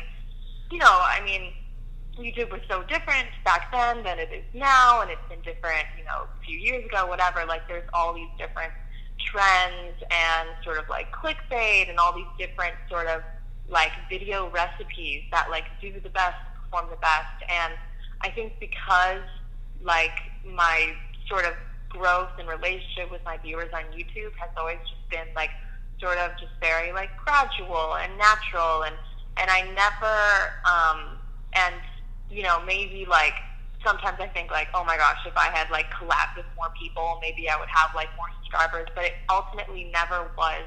you 0.70 0.78
know, 0.78 0.86
I 0.86 1.20
mean, 1.24 1.52
YouTube 2.18 2.50
was 2.50 2.60
so 2.68 2.82
different 2.82 3.28
back 3.44 3.72
then 3.72 4.02
than 4.04 4.18
it 4.18 4.30
is 4.32 4.44
now, 4.52 5.00
and 5.00 5.10
it's 5.10 5.26
been 5.28 5.40
different, 5.40 5.86
you 5.98 6.04
know, 6.04 6.26
a 6.28 6.44
few 6.44 6.58
years 6.58 6.84
ago, 6.84 7.06
whatever. 7.06 7.44
Like, 7.46 7.66
there's 7.68 7.88
all 7.94 8.14
these 8.14 8.28
different 8.36 8.72
trends 9.24 9.96
and 10.10 10.48
sort 10.64 10.78
of 10.78 10.88
like 10.88 11.12
clickbait 11.12 11.88
and 11.88 11.98
all 11.98 12.14
these 12.14 12.26
different 12.38 12.74
sort 12.88 13.06
of 13.06 13.22
like 13.68 13.92
video 14.08 14.50
recipes 14.50 15.22
that 15.30 15.48
like 15.50 15.64
do 15.80 15.92
the 16.00 16.08
best, 16.08 16.36
perform 16.56 16.90
the 16.90 16.96
best. 16.96 17.42
And 17.48 17.74
I 18.22 18.30
think 18.30 18.54
because 18.60 19.22
like 19.82 20.18
my 20.44 20.92
sort 21.28 21.44
of 21.44 21.54
growth 21.90 22.30
and 22.38 22.48
relationship 22.48 23.10
with 23.10 23.20
my 23.24 23.36
viewers 23.38 23.68
on 23.74 23.82
YouTube 23.92 24.32
has 24.38 24.48
always 24.56 24.78
just 24.88 25.04
been 25.10 25.26
like 25.36 25.50
sort 26.00 26.16
of 26.18 26.30
just 26.40 26.52
very 26.62 26.92
like 26.92 27.10
gradual 27.22 27.96
and 27.96 28.16
natural 28.16 28.84
and 28.84 28.94
and 29.36 29.50
I 29.50 29.62
never 29.74 30.16
um 30.64 31.18
and 31.52 31.74
you 32.30 32.42
know 32.42 32.62
maybe 32.64 33.04
like 33.08 33.34
sometimes 33.84 34.16
I 34.20 34.28
think 34.28 34.50
like 34.50 34.68
oh 34.74 34.84
my 34.84 34.96
gosh 34.96 35.18
if 35.26 35.36
I 35.36 35.50
had 35.52 35.68
like 35.70 35.86
collabed 35.90 36.36
with 36.36 36.46
more 36.56 36.72
people 36.80 37.18
maybe 37.20 37.50
I 37.50 37.58
would 37.58 37.68
have 37.68 37.90
like 37.94 38.08
more 38.16 38.28
subscribers 38.40 38.88
but 38.94 39.04
it 39.04 39.12
ultimately 39.28 39.90
never 39.92 40.30
was 40.38 40.64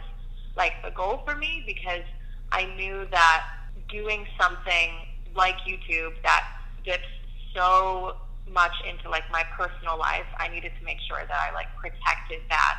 like 0.55 0.73
the 0.83 0.91
goal 0.91 1.21
for 1.25 1.35
me 1.35 1.63
because 1.65 2.05
I 2.51 2.65
knew 2.75 3.07
that 3.11 3.43
doing 3.89 4.27
something 4.39 4.89
like 5.35 5.55
YouTube 5.67 6.13
that 6.23 6.43
dips 6.83 7.09
so 7.55 8.17
much 8.53 8.73
into 8.87 9.09
like 9.09 9.23
my 9.31 9.43
personal 9.57 9.97
life, 9.97 10.27
I 10.37 10.47
needed 10.47 10.71
to 10.79 10.85
make 10.85 10.99
sure 11.07 11.19
that 11.19 11.37
I 11.49 11.53
like 11.53 11.67
protected 11.75 12.41
that 12.49 12.77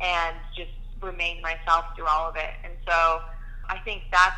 and 0.00 0.36
just 0.56 0.70
remained 1.02 1.42
myself 1.42 1.84
through 1.96 2.06
all 2.06 2.28
of 2.28 2.36
it. 2.36 2.54
And 2.64 2.72
so 2.86 3.20
I 3.68 3.78
think 3.84 4.02
that's 4.10 4.36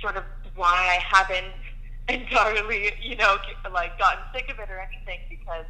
sort 0.00 0.16
of 0.16 0.24
why 0.54 0.98
I 0.98 0.98
haven't 1.02 1.54
entirely, 2.08 2.92
you 3.02 3.16
know, 3.16 3.36
like 3.72 3.98
gotten 3.98 4.22
sick 4.34 4.50
of 4.50 4.58
it 4.58 4.70
or 4.70 4.80
anything 4.80 5.20
because 5.28 5.66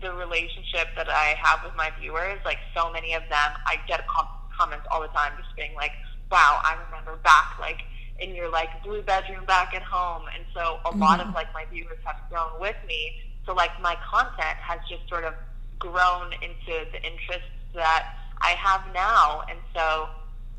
the 0.00 0.12
relationship 0.12 0.88
that 0.96 1.08
I 1.08 1.34
have 1.40 1.64
with 1.64 1.74
my 1.76 1.90
viewers, 2.00 2.38
like 2.44 2.58
so 2.76 2.92
many 2.92 3.14
of 3.14 3.22
them, 3.30 3.50
I 3.66 3.76
get 3.88 4.06
com- 4.06 4.28
comments 4.56 4.86
all 4.90 5.00
the 5.00 5.08
time 5.08 5.32
just 5.40 5.54
being 5.56 5.74
like, 5.74 5.92
wow, 6.30 6.60
I 6.62 6.76
remember 6.86 7.16
back 7.22 7.58
like 7.60 7.82
in 8.20 8.34
your 8.34 8.50
like 8.50 8.68
blue 8.82 9.02
bedroom 9.02 9.44
back 9.46 9.74
at 9.74 9.82
home. 9.82 10.24
And 10.34 10.44
so 10.54 10.78
a 10.84 10.96
lot 10.96 11.20
of 11.20 11.26
mm-hmm. 11.26 11.34
like 11.34 11.52
my 11.52 11.64
viewers 11.72 11.98
have 12.04 12.16
grown 12.30 12.60
with 12.60 12.76
me. 12.86 13.22
So 13.46 13.54
like 13.54 13.70
my 13.80 13.96
content 14.10 14.56
has 14.60 14.80
just 14.88 15.08
sort 15.08 15.24
of 15.24 15.34
grown 15.78 16.32
into 16.40 16.84
the 16.92 17.00
interests 17.04 17.50
that 17.74 18.04
I 18.40 18.50
have 18.58 18.82
now. 18.94 19.42
And 19.50 19.58
so 19.74 20.08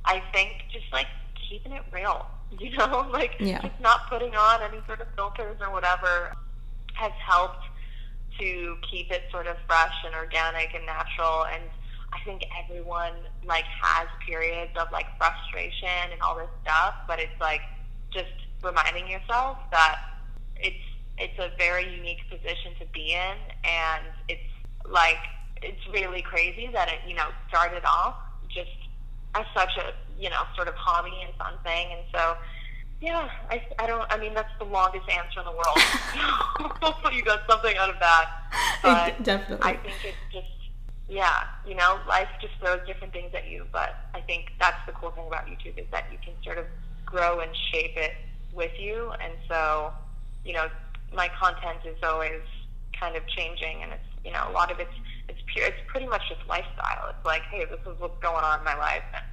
I 0.06 0.22
think 0.34 0.52
just 0.72 0.86
like 0.94 1.08
keeping 1.50 1.72
it 1.74 1.84
real, 1.92 2.26
you 2.60 2.76
know, 2.78 3.08
like 3.12 3.36
Yeah. 3.40 3.62
just 3.62 3.80
not 3.80 4.10
putting 4.10 4.36
on 4.36 4.62
any 4.62 4.82
sort 4.86 5.02
of 5.02 5.08
filters 5.16 5.58
or 5.62 5.72
whatever 5.72 6.32
has 6.94 7.12
helped 7.26 7.64
to 8.40 8.76
keep 8.90 9.12
it 9.12 9.24
sort 9.32 9.48
of 9.48 9.56
fresh 9.68 9.96
and 10.06 10.14
organic 10.16 10.74
and 10.76 10.86
natural. 10.86 11.46
And 11.54 11.64
I 12.14 12.20
think 12.24 12.44
everyone 12.64 13.14
like 13.46 13.66
has 13.82 14.08
periods 14.26 14.72
of 14.80 14.88
like 14.92 15.06
frustration 15.18 16.12
and 16.12 16.22
all 16.22 16.36
this 16.36 16.52
stuff, 16.64 16.94
but 17.08 17.20
it's 17.20 17.40
like 17.42 17.62
just 18.12 18.32
reminding 18.64 19.10
yourself 19.10 19.58
that 19.72 19.98
it's 20.58 20.76
it's 21.18 21.38
a 21.40 21.50
very 21.58 21.96
unique 21.96 22.22
position 22.30 22.74
to 22.80 22.86
be 22.94 23.14
in, 23.14 23.38
and 23.64 24.06
it's 24.28 24.42
like 24.90 25.20
it's 25.62 25.82
really 25.92 26.22
crazy 26.22 26.70
that 26.74 26.90
it 26.90 27.00
you 27.08 27.16
know 27.16 27.28
started 27.48 27.84
off 27.86 28.16
just 28.50 28.70
as 29.36 29.46
such 29.56 29.72
a 29.78 29.94
you 30.22 30.30
know 30.30 30.44
sort 30.56 30.68
of 30.68 30.76
hobby 30.76 31.16
and 31.26 31.34
fun 31.36 31.54
thing, 31.64 31.88
and 31.92 32.02
so 32.14 32.36
yeah, 33.02 33.30
I, 33.50 33.62
I 33.78 33.88
don't. 33.88 34.12
I 34.12 34.18
mean, 34.18 34.34
that's 34.34 34.52
the 34.58 34.66
longest 34.66 35.08
answer 35.10 35.40
in 35.40 35.46
the 35.46 35.52
world. 35.52 35.78
Hopefully, 36.82 37.16
you 37.18 37.24
got 37.24 37.42
something 37.50 37.76
out 37.78 37.90
of 37.90 38.00
that. 38.00 38.30
But 38.82 39.24
Definitely. 39.24 39.70
I 39.70 39.76
think 39.76 39.96
it's 40.04 40.18
just, 40.32 40.48
yeah, 41.10 41.44
you 41.68 41.76
know, 41.76 42.00
life 42.08 42.30
just 42.42 42.54
throws 42.60 42.80
different 42.88 43.12
things 43.12 43.32
at 43.34 43.50
you. 43.50 43.66
But 43.72 43.96
I 44.14 44.22
think 44.22 44.54
that's 44.60 44.78
the 44.86 44.94
cool 44.94 45.12
thing 45.12 45.26
about 45.28 45.46
YouTube 45.46 45.78
is 45.78 45.86
that 45.92 46.06
you 46.12 46.18
can 46.24 46.34
sort 46.44 46.58
of 46.58 46.66
grow 47.06 47.42
and 47.42 47.52
shape 47.72 47.98
it 47.98 48.14
with 48.54 48.72
you. 48.80 49.12
And 49.22 49.34
so, 49.50 49.92
you 50.46 50.54
know, 50.54 50.68
my 51.14 51.30
content 51.40 51.80
is 51.86 51.98
always 52.04 52.42
kind 53.00 53.16
of 53.16 53.26
changing, 53.28 53.84
and 53.84 53.92
it's 53.94 54.04
you 54.24 54.32
know 54.32 54.48
a 54.50 54.52
lot 54.52 54.72
of 54.72 54.80
it's 54.80 54.94
it's 55.30 55.40
pure. 55.54 55.66
It's 55.66 55.78
pretty 55.88 56.08
much 56.08 56.22
just 56.30 56.42
lifestyle. 56.48 57.10
It's 57.10 57.26
like, 57.26 57.42
hey, 57.44 57.66
this 57.66 57.80
is 57.82 58.00
what's 58.00 58.20
going 58.22 58.44
on 58.44 58.60
in 58.60 58.66
my 58.66 58.78
life, 58.78 59.04
and 59.14 59.24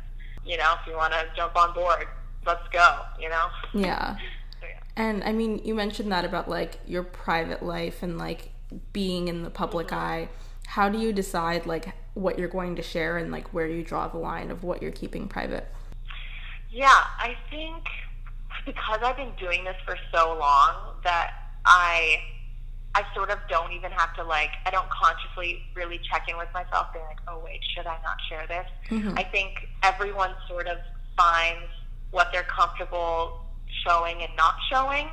you 0.45 0.57
know, 0.59 0.75
if 0.81 0.87
you 0.87 0.97
want 0.97 1.13
to 1.13 1.25
jump 1.37 1.57
on 1.57 1.75
board, 1.75 2.07
let's 2.47 2.67
go. 2.73 2.99
You 3.21 3.29
know. 3.29 3.47
Yeah. 3.75 4.17
So, 4.61 4.69
yeah. 4.69 4.79
And 4.95 5.25
I 5.25 5.33
mean, 5.33 5.61
you 5.65 5.75
mentioned 5.75 6.13
that 6.13 6.25
about 6.25 6.49
like 6.49 6.79
your 6.87 7.03
private 7.03 7.65
life 7.65 8.05
and 8.05 8.17
like 8.17 8.51
being 8.93 9.27
in 9.27 9.43
the 9.43 9.51
public 9.51 9.89
Mm-hmm. 9.89 9.97
eye. 9.97 10.29
How 10.69 10.89
do 10.89 10.99
you 10.99 11.13
decide 11.13 11.67
like 11.67 11.93
what 12.15 12.39
you're 12.39 12.49
going 12.49 12.77
to 12.77 12.83
share 12.83 13.19
and 13.19 13.33
like 13.33 13.49
where 13.53 13.67
you 13.67 13.83
draw 13.83 14.07
the 14.07 14.19
line 14.19 14.51
of 14.53 14.63
what 14.63 14.81
you're 14.81 14.93
keeping 14.93 15.27
private? 15.27 15.67
Yeah, 16.71 16.87
I 16.89 17.37
think 17.51 17.83
because 18.65 19.01
I've 19.03 19.17
been 19.17 19.33
doing 19.39 19.65
this 19.65 19.75
for 19.85 19.97
so 20.15 20.39
long 20.39 20.95
that 21.05 21.42
I 21.65 22.19
I 22.95 23.05
sort 23.15 23.31
of 23.31 23.39
don't 23.49 23.73
even 23.73 23.91
have 23.93 24.15
to 24.17 24.25
like 24.25 24.51
I 24.67 24.71
don't 24.71 24.89
consciously 24.91 25.63
really 25.75 25.99
check 26.11 26.29
in 26.29 26.37
with 26.37 26.49
myself 26.53 26.93
being 26.93 27.05
like, 27.07 27.21
oh 27.29 27.41
wait, 27.45 27.61
should 27.75 27.87
I 27.87 27.97
not 28.03 28.19
share 28.29 28.47
this? 28.47 28.67
Mhm. 28.91 29.19
I 29.19 29.23
think 29.25 29.69
everyone 29.83 30.35
sort 30.49 30.67
of 30.67 30.79
finds 31.17 31.69
what 32.11 32.29
they're 32.33 32.43
comfortable 32.45 33.41
showing 33.87 34.21
and 34.23 34.31
not 34.37 34.55
showing. 34.71 35.09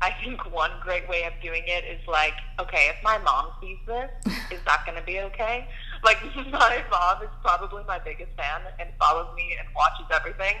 I 0.00 0.12
think 0.22 0.38
one 0.54 0.70
great 0.80 1.08
way 1.08 1.24
of 1.24 1.32
doing 1.42 1.62
it 1.66 1.82
is 1.84 1.98
like, 2.06 2.34
okay, 2.60 2.88
if 2.88 3.02
my 3.02 3.18
mom 3.18 3.46
sees 3.60 3.78
this, 3.84 4.10
is 4.52 4.60
that 4.66 4.84
going 4.86 4.96
to 4.96 5.04
be 5.04 5.18
okay? 5.20 5.66
Like, 6.04 6.22
my 6.36 6.84
mom 6.90 7.22
is 7.22 7.30
probably 7.42 7.82
my 7.88 7.98
biggest 7.98 8.30
fan 8.36 8.60
and 8.78 8.90
follows 9.00 9.26
me 9.34 9.56
and 9.58 9.66
watches 9.74 10.06
everything. 10.14 10.54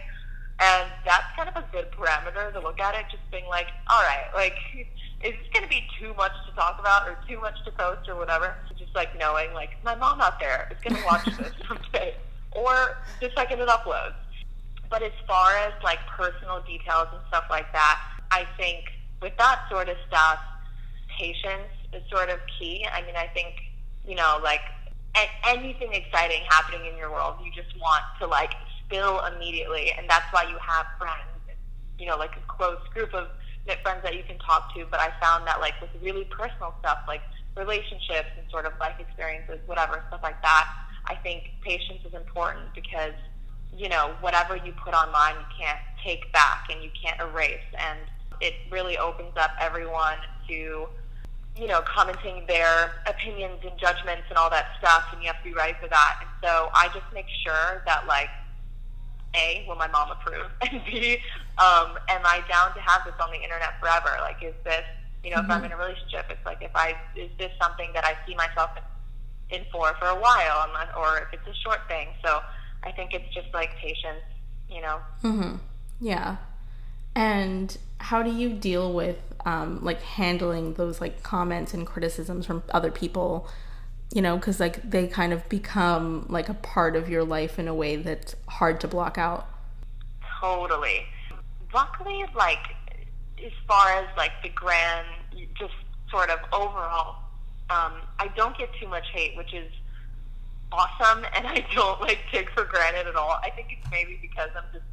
And 0.60 0.90
that's 1.04 1.26
kind 1.36 1.48
of 1.48 1.56
a 1.56 1.64
good 1.70 1.90
parameter 1.92 2.52
to 2.52 2.60
look 2.60 2.80
at 2.80 2.94
it, 2.94 3.06
just 3.10 3.22
being 3.30 3.46
like, 3.46 3.68
all 3.88 4.02
right, 4.02 4.26
like, 4.34 4.56
is 5.22 5.32
this 5.34 5.48
going 5.52 5.62
to 5.62 5.68
be 5.68 5.86
too 6.00 6.14
much 6.14 6.32
to 6.48 6.54
talk 6.54 6.78
about 6.80 7.06
or 7.06 7.16
too 7.28 7.40
much 7.40 7.54
to 7.64 7.70
post 7.70 8.08
or 8.08 8.16
whatever? 8.16 8.56
Just 8.76 8.94
like 8.94 9.16
knowing, 9.18 9.52
like, 9.54 9.70
my 9.84 9.94
mom 9.94 10.20
out 10.20 10.40
there 10.40 10.68
is 10.70 10.78
going 10.82 11.00
to 11.00 11.06
watch 11.06 11.24
this 11.38 11.52
someday. 11.66 12.14
Or 12.52 12.98
the 13.20 13.30
second 13.36 13.60
it 13.60 13.68
uploads. 13.68 14.14
But 14.90 15.02
as 15.02 15.12
far 15.26 15.54
as 15.58 15.74
like 15.84 15.98
personal 16.16 16.62
details 16.62 17.08
and 17.12 17.20
stuff 17.28 17.44
like 17.50 17.70
that, 17.72 18.00
I 18.30 18.46
think 18.56 18.84
with 19.20 19.36
that 19.36 19.60
sort 19.70 19.88
of 19.88 19.96
stuff, 20.08 20.38
patience 21.18 21.70
is 21.92 22.02
sort 22.10 22.30
of 22.30 22.38
key. 22.58 22.86
I 22.90 23.02
mean, 23.02 23.14
I 23.14 23.26
think, 23.26 23.54
you 24.06 24.14
know, 24.14 24.40
like 24.42 24.60
anything 25.46 25.92
exciting 25.92 26.42
happening 26.48 26.90
in 26.90 26.96
your 26.96 27.10
world, 27.10 27.36
you 27.44 27.50
just 27.52 27.78
want 27.78 28.02
to 28.20 28.26
like 28.26 28.54
spill 28.88 29.20
immediately. 29.26 29.92
And 29.96 30.08
that's 30.08 30.26
why 30.32 30.44
you 30.48 30.56
have 30.58 30.86
friends, 30.98 31.60
you 31.98 32.06
know, 32.06 32.16
like 32.16 32.32
a 32.36 32.44
close 32.48 32.80
group 32.92 33.14
of 33.14 33.28
knit 33.66 33.78
friends 33.82 34.00
that 34.02 34.16
you 34.16 34.22
can 34.26 34.38
talk 34.38 34.74
to. 34.74 34.86
But 34.90 35.00
I 35.00 35.12
found 35.20 35.46
that 35.46 35.60
like 35.60 35.74
with 35.80 35.90
really 36.02 36.24
personal 36.24 36.74
stuff, 36.80 36.98
like 37.06 37.20
relationships 37.56 38.32
and 38.36 38.48
sort 38.50 38.66
of 38.66 38.72
life 38.80 38.96
experiences, 38.98 39.60
whatever, 39.66 40.02
stuff 40.08 40.20
like 40.22 40.40
that, 40.42 40.66
I 41.06 41.14
think 41.14 41.50
patience 41.62 42.00
is 42.04 42.14
important 42.14 42.74
because 42.74 43.14
you 43.76 43.88
know, 43.88 44.14
whatever 44.20 44.56
you 44.56 44.72
put 44.84 44.94
online, 44.94 45.34
you 45.34 45.64
can't 45.64 45.78
take 46.04 46.32
back 46.32 46.68
and 46.70 46.82
you 46.82 46.90
can't 47.00 47.20
erase. 47.20 47.66
And 47.78 47.98
it 48.40 48.54
really 48.70 48.96
opens 48.98 49.32
up 49.36 49.50
everyone 49.60 50.16
to, 50.48 50.88
you 51.56 51.66
know, 51.66 51.82
commenting 51.82 52.44
their 52.46 52.92
opinions 53.06 53.58
and 53.62 53.78
judgments 53.78 54.24
and 54.28 54.38
all 54.38 54.50
that 54.50 54.66
stuff. 54.78 55.04
And 55.12 55.22
you 55.22 55.28
have 55.28 55.38
to 55.38 55.44
be 55.44 55.54
ready 55.54 55.74
for 55.80 55.88
that. 55.88 56.16
And 56.20 56.30
so 56.42 56.70
I 56.74 56.88
just 56.88 57.06
make 57.12 57.26
sure 57.44 57.82
that, 57.86 58.06
like, 58.06 58.30
A, 59.34 59.64
will 59.68 59.76
my 59.76 59.88
mom 59.88 60.10
approve? 60.10 60.46
And 60.70 60.82
B, 60.84 61.18
um, 61.58 61.98
am 62.08 62.22
I 62.24 62.42
down 62.48 62.74
to 62.74 62.80
have 62.80 63.04
this 63.04 63.14
on 63.22 63.30
the 63.30 63.42
internet 63.42 63.78
forever? 63.80 64.16
Like, 64.20 64.42
is 64.42 64.54
this, 64.64 64.84
you 65.22 65.30
know, 65.30 65.40
if 65.40 65.50
I'm 65.50 65.64
in 65.64 65.72
a 65.72 65.76
relationship, 65.76 66.26
it's 66.30 66.44
like, 66.46 66.62
if 66.62 66.70
I, 66.74 66.94
is 67.16 67.30
this 67.38 67.50
something 67.60 67.90
that 67.94 68.04
I 68.04 68.16
see 68.26 68.34
myself 68.34 68.70
in, 69.50 69.60
in 69.60 69.66
for 69.72 69.94
for 69.98 70.06
a 70.06 70.18
while, 70.18 70.68
I'm 70.68 70.88
or 70.96 71.18
if 71.18 71.32
it's 71.32 71.46
a 71.46 71.54
short 71.62 71.80
thing. 71.88 72.08
So, 72.24 72.40
I 72.82 72.92
think 72.92 73.12
it's 73.12 73.32
just 73.34 73.48
like 73.52 73.70
patience, 73.76 74.22
you 74.70 74.80
know. 74.80 75.00
Mm-hmm. 75.22 75.56
Yeah. 76.00 76.36
And 77.14 77.76
how 77.98 78.22
do 78.22 78.30
you 78.30 78.50
deal 78.50 78.92
with 78.92 79.18
um, 79.44 79.80
like 79.82 80.02
handling 80.02 80.74
those 80.74 81.00
like 81.00 81.22
comments 81.22 81.74
and 81.74 81.86
criticisms 81.86 82.46
from 82.46 82.62
other 82.70 82.90
people? 82.90 83.48
You 84.12 84.22
know, 84.22 84.36
because 84.36 84.58
like 84.58 84.90
they 84.90 85.06
kind 85.06 85.32
of 85.34 85.46
become 85.48 86.24
like 86.28 86.48
a 86.48 86.54
part 86.54 86.96
of 86.96 87.08
your 87.10 87.24
life 87.24 87.58
in 87.58 87.68
a 87.68 87.74
way 87.74 87.96
that's 87.96 88.34
hard 88.48 88.80
to 88.80 88.88
block 88.88 89.18
out. 89.18 89.46
Totally. 90.40 91.04
Luckily, 91.74 92.24
like 92.34 92.74
as 93.44 93.52
far 93.66 93.90
as 93.92 94.06
like 94.16 94.32
the 94.42 94.48
grand, 94.48 95.06
just 95.58 95.74
sort 96.10 96.30
of 96.30 96.38
overall, 96.52 97.16
um, 97.68 97.92
I 98.18 98.28
don't 98.34 98.56
get 98.56 98.70
too 98.80 98.88
much 98.88 99.04
hate, 99.12 99.36
which 99.36 99.52
is 99.52 99.70
awesome, 100.72 101.24
and 101.36 101.46
I 101.46 101.66
don't 101.74 102.00
like 102.00 102.18
take 102.32 102.48
for 102.52 102.64
granted 102.64 103.06
at 103.06 103.14
all. 103.16 103.38
I 103.42 103.50
think 103.50 103.68
it's 103.78 103.90
maybe 103.90 104.18
because 104.22 104.48
I'm 104.56 104.64
just 104.72 104.84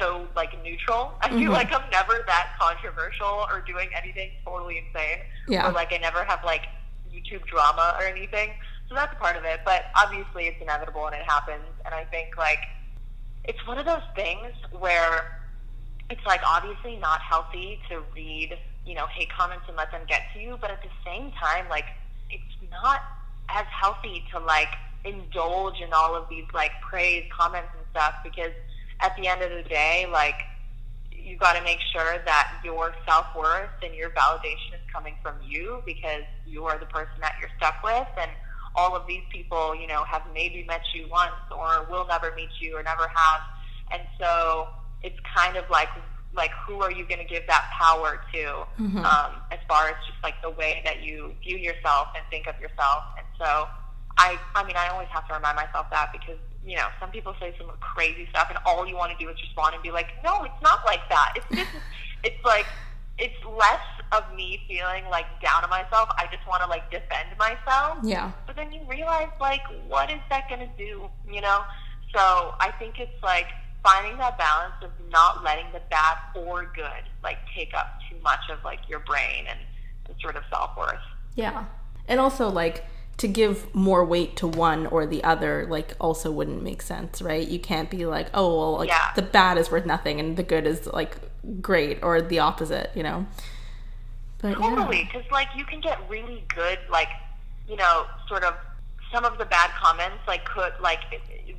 so 0.00 0.28
like 0.36 0.50
neutral. 0.62 1.12
I 1.20 1.30
feel 1.30 1.50
Mhm. 1.50 1.54
like 1.54 1.72
I'm 1.74 1.88
never 1.90 2.22
that 2.28 2.50
controversial 2.60 3.46
or 3.50 3.60
doing 3.66 3.88
anything 3.94 4.30
totally 4.44 4.78
insane. 4.78 5.18
Yeah. 5.48 5.68
Or 5.68 5.72
like 5.72 5.92
I 5.92 5.96
never 5.98 6.22
have 6.24 6.44
like 6.44 6.66
YouTube 7.14 7.44
drama 7.46 7.96
or 7.98 8.04
anything. 8.04 8.50
So 8.88 8.94
that's 8.94 9.14
part 9.20 9.36
of 9.36 9.44
it. 9.44 9.60
But 9.64 9.84
obviously 9.96 10.46
it's 10.46 10.60
inevitable 10.60 11.06
and 11.06 11.14
it 11.14 11.22
happens. 11.22 11.64
And 11.84 11.94
I 11.94 12.04
think 12.04 12.36
like 12.36 12.60
it's 13.44 13.64
one 13.66 13.78
of 13.78 13.86
those 13.86 14.06
things 14.14 14.52
where 14.78 15.40
it's 16.10 16.24
like 16.26 16.40
obviously 16.46 16.96
not 16.96 17.20
healthy 17.20 17.80
to 17.88 18.02
read, 18.14 18.58
you 18.84 18.94
know, 18.94 19.06
hate 19.06 19.30
comments 19.30 19.64
and 19.68 19.76
let 19.76 19.90
them 19.90 20.02
get 20.08 20.22
to 20.34 20.40
you, 20.40 20.58
but 20.60 20.70
at 20.70 20.82
the 20.82 20.90
same 21.04 21.32
time, 21.32 21.68
like 21.68 21.86
it's 22.30 22.70
not 22.70 23.00
as 23.48 23.66
healthy 23.66 24.24
to 24.32 24.38
like 24.40 24.68
indulge 25.04 25.80
in 25.80 25.92
all 25.92 26.14
of 26.14 26.28
these 26.28 26.44
like 26.54 26.70
praise 26.80 27.24
comments 27.36 27.68
and 27.76 27.84
stuff 27.90 28.14
because 28.22 28.52
at 29.00 29.16
the 29.16 29.26
end 29.26 29.42
of 29.42 29.50
the 29.50 29.68
day, 29.68 30.06
like 30.10 30.36
you 31.24 31.36
got 31.38 31.54
to 31.56 31.62
make 31.62 31.78
sure 31.92 32.18
that 32.24 32.60
your 32.64 32.92
self 33.08 33.26
worth 33.36 33.70
and 33.82 33.94
your 33.94 34.10
validation 34.10 34.74
is 34.74 34.84
coming 34.92 35.14
from 35.22 35.34
you 35.46 35.82
because 35.86 36.22
you 36.46 36.64
are 36.64 36.78
the 36.78 36.86
person 36.86 37.16
that 37.20 37.34
you're 37.40 37.50
stuck 37.56 37.74
with, 37.84 38.08
and 38.20 38.30
all 38.74 38.96
of 38.96 39.06
these 39.06 39.22
people, 39.30 39.74
you 39.74 39.86
know, 39.86 40.04
have 40.04 40.22
maybe 40.34 40.64
met 40.66 40.80
you 40.94 41.08
once 41.10 41.36
or 41.50 41.86
will 41.90 42.06
never 42.06 42.32
meet 42.34 42.48
you 42.60 42.76
or 42.76 42.82
never 42.82 43.02
have, 43.02 43.40
and 43.92 44.02
so 44.20 44.66
it's 45.02 45.18
kind 45.34 45.56
of 45.56 45.64
like 45.70 45.88
like 46.34 46.50
who 46.66 46.80
are 46.80 46.90
you 46.90 47.04
going 47.06 47.20
to 47.20 47.28
give 47.28 47.42
that 47.46 47.64
power 47.78 48.20
to 48.32 48.64
Mhm. 48.80 49.04
um, 49.04 49.32
as 49.50 49.58
far 49.68 49.88
as 49.88 49.94
just 50.08 50.16
like 50.22 50.40
the 50.42 50.48
way 50.50 50.80
that 50.84 51.02
you 51.02 51.34
view 51.44 51.58
yourself 51.58 52.08
and 52.16 52.24
think 52.30 52.46
of 52.46 52.58
yourself, 52.60 53.04
and 53.18 53.26
so. 53.38 53.68
I, 54.18 54.36
I 54.54 54.62
mean, 54.62 54.76
I 54.76 54.88
always 54.88 55.08
have 55.10 55.26
to 55.28 55.34
remind 55.34 55.56
myself 55.56 55.86
that 55.90 56.12
because, 56.12 56.36
you 56.64 56.76
know, 56.76 56.86
some 57.00 57.10
people 57.10 57.34
say 57.40 57.54
some 57.58 57.68
crazy 57.80 58.26
stuff 58.30 58.46
and 58.48 58.58
all 58.64 58.86
you 58.86 58.96
want 58.96 59.16
to 59.16 59.24
do 59.24 59.30
is 59.30 59.36
respond 59.40 59.74
and 59.74 59.82
be 59.82 59.90
like, 59.90 60.08
no, 60.22 60.44
it's 60.44 60.62
not 60.62 60.84
like 60.84 61.00
that. 61.08 61.34
It's 61.36 61.46
just, 61.50 61.70
it's 62.22 62.44
like, 62.44 62.66
it's 63.18 63.44
less 63.44 63.80
of 64.12 64.24
me 64.34 64.62
feeling 64.68 65.04
like 65.10 65.26
down 65.42 65.64
on 65.64 65.70
myself. 65.70 66.08
I 66.16 66.26
just 66.32 66.46
want 66.46 66.62
to 66.62 66.68
like 66.68 66.90
defend 66.90 67.36
myself. 67.38 67.98
Yeah. 68.02 68.32
But 68.46 68.56
then 68.56 68.72
you 68.72 68.80
realize, 68.88 69.28
like, 69.40 69.62
what 69.88 70.10
is 70.10 70.20
that 70.30 70.48
going 70.48 70.60
to 70.60 70.70
do, 70.78 71.08
you 71.30 71.40
know? 71.40 71.62
So 72.14 72.54
I 72.60 72.72
think 72.78 72.98
it's 72.98 73.22
like 73.22 73.46
finding 73.82 74.18
that 74.18 74.38
balance 74.38 74.74
of 74.82 74.90
not 75.10 75.42
letting 75.42 75.66
the 75.72 75.82
bad 75.90 76.16
or 76.36 76.70
good, 76.74 77.02
like, 77.24 77.38
take 77.56 77.74
up 77.74 77.98
too 78.08 78.16
much 78.22 78.40
of 78.50 78.62
like 78.64 78.88
your 78.88 79.00
brain 79.00 79.46
and, 79.48 79.58
and 80.06 80.16
sort 80.20 80.36
of 80.36 80.44
self 80.48 80.76
worth. 80.76 80.94
Yeah. 81.34 81.64
And 82.06 82.20
also 82.20 82.48
like 82.48 82.84
to 83.18 83.28
give 83.28 83.72
more 83.74 84.04
weight 84.04 84.36
to 84.36 84.46
one 84.46 84.86
or 84.86 85.06
the 85.06 85.22
other 85.22 85.66
like 85.68 85.94
also 86.00 86.30
wouldn't 86.30 86.62
make 86.62 86.82
sense, 86.82 87.22
right? 87.22 87.46
You 87.46 87.58
can't 87.58 87.90
be 87.90 88.06
like, 88.06 88.28
"Oh, 88.34 88.56
well, 88.58 88.72
like 88.78 88.88
Yeah. 88.88 89.12
the 89.14 89.22
bad 89.22 89.58
is 89.58 89.70
worth 89.70 89.86
nothing 89.86 90.18
and 90.18 90.36
the 90.36 90.42
good 90.42 90.66
is 90.66 90.86
like 90.86 91.16
great," 91.60 92.02
or 92.02 92.20
the 92.20 92.38
opposite, 92.40 92.90
you 92.94 93.02
know. 93.02 93.26
But. 94.38 94.54
Totally, 94.54 95.04
because 95.04 95.30
like 95.30 95.48
you 95.54 95.64
can 95.64 95.80
get 95.80 95.98
really 96.08 96.44
good, 96.54 96.78
like 96.90 97.08
you 97.68 97.76
know, 97.76 98.06
sort 98.28 98.42
of 98.42 98.54
some 99.12 99.24
of 99.24 99.38
the 99.38 99.44
bad 99.44 99.70
comments, 99.80 100.18
like 100.26 100.44
could 100.46 100.72
like 100.80 101.00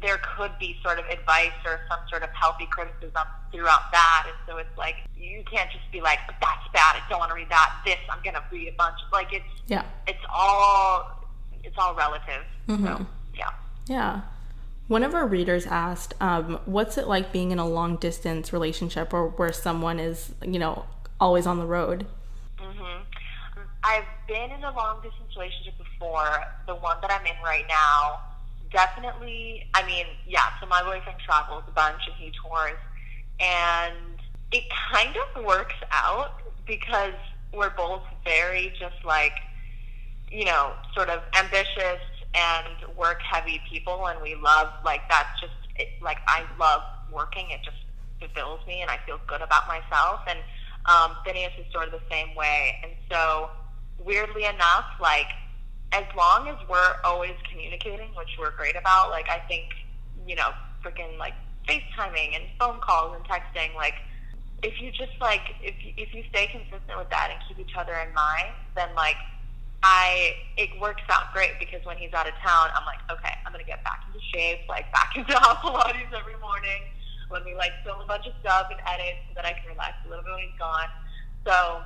there 0.01 0.19
could 0.35 0.51
be 0.59 0.75
sort 0.83 0.99
of 0.99 1.05
advice 1.05 1.53
or 1.65 1.79
some 1.87 1.99
sort 2.09 2.23
of 2.23 2.29
healthy 2.31 2.65
criticism 2.65 3.23
throughout 3.53 3.89
that, 3.93 4.25
and 4.27 4.35
so 4.47 4.57
it's 4.57 4.77
like 4.77 4.95
you 5.15 5.43
can't 5.49 5.71
just 5.71 5.89
be 5.93 6.01
like 6.01 6.19
that's 6.41 6.67
bad, 6.73 6.95
I 6.97 7.01
don't 7.09 7.19
want 7.19 7.29
to 7.29 7.35
read 7.35 7.49
that. 7.49 7.71
This 7.85 7.99
I'm 8.11 8.19
gonna 8.23 8.43
read 8.51 8.67
a 8.67 8.73
bunch. 8.75 8.97
Like 9.13 9.31
it's 9.31 9.45
Yeah. 9.67 9.83
it's 10.07 10.19
all 10.29 11.22
it's 11.63 11.77
all 11.77 11.95
relative. 11.95 12.43
So 12.67 12.73
Mhm. 12.75 13.07
yeah. 13.35 13.49
Yeah. 13.87 14.21
One 14.87 15.03
of 15.03 15.15
our 15.15 15.25
readers 15.25 15.65
asked, 15.65 16.13
um, 16.21 16.59
what's 16.65 16.97
it 16.97 17.07
like 17.07 17.31
being 17.31 17.51
in 17.51 17.59
a 17.59 17.65
long 17.67 17.95
distance 17.97 18.51
relationship 18.51 19.13
or 19.13 19.29
where 19.29 19.51
someone 19.53 19.99
is, 19.99 20.33
you 20.41 20.59
know, 20.59 20.85
always 21.19 21.47
on 21.47 21.57
the 21.59 21.65
road? 21.65 22.05
Mm-hmm. 22.57 23.01
I've 23.83 24.05
been 24.27 24.51
in 24.51 24.63
a 24.63 24.71
long 24.75 25.01
distance 25.01 25.35
relationship 25.35 25.77
before. 25.77 26.43
The 26.67 26.75
one 26.75 26.97
that 27.01 27.11
I'm 27.11 27.25
in 27.25 27.35
right 27.43 27.65
now, 27.67 28.19
definitely. 28.71 29.69
I 29.73 29.85
mean, 29.85 30.05
yeah. 30.27 30.59
So 30.59 30.65
my 30.67 30.83
boyfriend 30.83 31.19
travels 31.19 31.63
a 31.67 31.71
bunch 31.71 32.01
and 32.07 32.15
he 32.15 32.31
tours, 32.43 32.77
and 33.39 34.19
it 34.51 34.63
kind 34.91 35.15
of 35.15 35.43
works 35.43 35.75
out 35.91 36.41
because 36.65 37.13
we're 37.53 37.71
both 37.71 38.01
very 38.23 38.73
just 38.79 39.03
like, 39.05 39.33
you 40.33 40.45
know, 40.45 40.73
sort 40.95 41.09
of 41.09 41.21
ambitious 41.37 42.01
and 42.33 42.97
work 42.97 43.21
heavy 43.21 43.61
people, 43.69 44.07
and 44.07 44.19
we 44.21 44.35
love 44.35 44.69
like 44.83 45.01
that's 45.09 45.39
just 45.39 45.53
it, 45.77 45.89
like 46.01 46.17
I 46.27 46.43
love 46.59 46.81
working. 47.13 47.45
It 47.51 47.59
just 47.63 47.77
fulfills 48.19 48.59
me, 48.67 48.81
and 48.81 48.89
I 48.89 48.97
feel 49.05 49.19
good 49.27 49.41
about 49.41 49.67
myself. 49.67 50.21
And 50.27 50.39
um, 50.87 51.15
Finneas 51.25 51.53
is 51.59 51.71
sort 51.71 51.85
of 51.85 51.91
the 51.91 52.01
same 52.09 52.35
way, 52.35 52.79
and 52.83 52.91
so 53.11 53.51
weirdly 54.03 54.45
enough, 54.45 54.85
like 54.99 55.27
as 55.91 56.05
long 56.17 56.47
as 56.47 56.57
we're 56.67 56.93
always 57.05 57.35
communicating, 57.51 58.09
which 58.17 58.29
we're 58.39 58.55
great 58.57 58.75
about, 58.75 59.11
like 59.11 59.27
I 59.29 59.37
think, 59.47 59.65
you 60.25 60.35
know, 60.35 60.49
freaking 60.83 61.17
like 61.19 61.33
FaceTiming 61.69 62.35
and 62.35 62.45
phone 62.59 62.79
calls 62.81 63.15
and 63.15 63.23
texting, 63.25 63.75
like 63.75 63.93
if 64.63 64.81
you 64.81 64.89
just 64.91 65.13
like 65.21 65.41
if 65.61 65.75
you, 65.85 65.93
if 65.97 66.13
you 66.13 66.23
stay 66.29 66.47
consistent 66.47 66.97
with 66.97 67.09
that 67.11 67.29
and 67.29 67.39
keep 67.47 67.59
each 67.59 67.75
other 67.77 67.93
in 67.93 68.11
mind, 68.15 68.57
then 68.75 68.89
like 68.95 69.17
I 69.83 70.35
it 70.55 70.69
works 70.79 71.03
out 71.09 71.33
great 71.33 71.59
because 71.59 71.85
when 71.85 71.97
he's 71.97 72.13
out 72.13 72.25
of 72.25 72.33
town, 72.39 72.71
I'm 72.71 72.85
like, 72.85 73.03
okay, 73.11 73.35
I'm 73.45 73.51
gonna 73.51 73.67
get 73.67 73.83
back 73.83 74.01
into 74.07 74.23
shape, 74.33 74.61
like 74.69 74.91
back 74.93 75.11
into 75.17 75.33
hot 75.35 75.59
Pilates 75.59 76.15
every 76.17 76.39
morning. 76.39 76.87
Let 77.29 77.43
me 77.43 77.53
like 77.53 77.71
film 77.83 77.99
a 77.99 78.07
bunch 78.07 78.25
of 78.25 78.33
stuff 78.39 78.67
and 78.71 78.79
edit 78.87 79.19
so 79.27 79.35
that 79.35 79.45
I 79.45 79.51
can 79.51 79.67
relax 79.67 79.95
a 80.05 80.09
little 80.09 80.23
bit 80.23 80.31
when 80.31 80.43
he's 80.47 80.57
gone. 80.57 80.87
So 81.45 81.83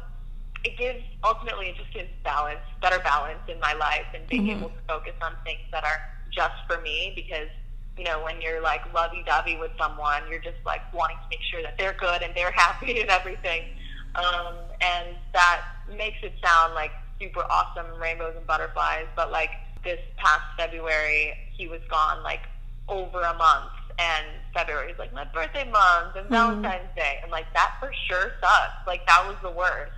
it 0.63 0.77
gives 0.77 1.01
ultimately 1.23 1.73
it 1.73 1.77
just 1.77 1.91
gives 1.91 2.09
balance, 2.23 2.61
better 2.81 2.99
balance 2.99 3.41
in 3.49 3.59
my 3.59 3.73
life, 3.73 4.05
and 4.13 4.27
being 4.27 4.45
mm-hmm. 4.45 4.61
able 4.61 4.69
to 4.69 4.81
focus 4.87 5.17
on 5.21 5.33
things 5.43 5.65
that 5.71 5.83
are 5.83 5.97
just 6.29 6.53
for 6.67 6.79
me. 6.81 7.13
Because 7.15 7.49
you 7.97 8.03
know, 8.03 8.21
when 8.23 8.39
you're 8.41 8.61
like 8.61 8.81
lovey-dovey 8.93 9.57
with 9.57 9.71
someone, 9.79 10.21
you're 10.29 10.43
just 10.43 10.61
like 10.67 10.81
wanting 10.93 11.17
to 11.17 11.27
make 11.33 11.41
sure 11.49 11.63
that 11.63 11.79
they're 11.79 11.97
good 11.97 12.21
and 12.21 12.35
they're 12.35 12.51
happy 12.65 13.01
and 13.01 13.09
everything. 13.09 13.73
Um, 14.13 14.53
and 14.81 15.17
that 15.33 15.61
makes 15.89 16.17
it 16.21 16.33
sound 16.45 16.75
like 16.75 16.91
super 17.19 17.41
awesome 17.49 17.99
rainbows 17.99 18.33
and 18.37 18.45
butterflies. 18.45 19.07
But 19.15 19.31
like 19.31 19.51
this 19.83 19.99
past 20.17 20.43
February, 20.57 21.33
he 21.55 21.67
was 21.67 21.81
gone 21.89 22.23
like 22.23 22.41
over 22.87 23.21
a 23.21 23.33
month, 23.35 23.71
and 23.99 24.25
February 24.53 24.91
is 24.91 24.99
like 24.99 25.13
my 25.13 25.25
birthday 25.25 25.69
month 25.69 26.15
and 26.15 26.25
mm-hmm. 26.25 26.33
Valentine's 26.33 26.95
Day, 26.95 27.19
and 27.21 27.31
like 27.31 27.51
that 27.53 27.75
for 27.79 27.91
sure 28.07 28.31
sucks. 28.41 28.87
Like 28.87 29.05
that 29.07 29.25
was 29.27 29.37
the 29.41 29.51
worst 29.51 29.91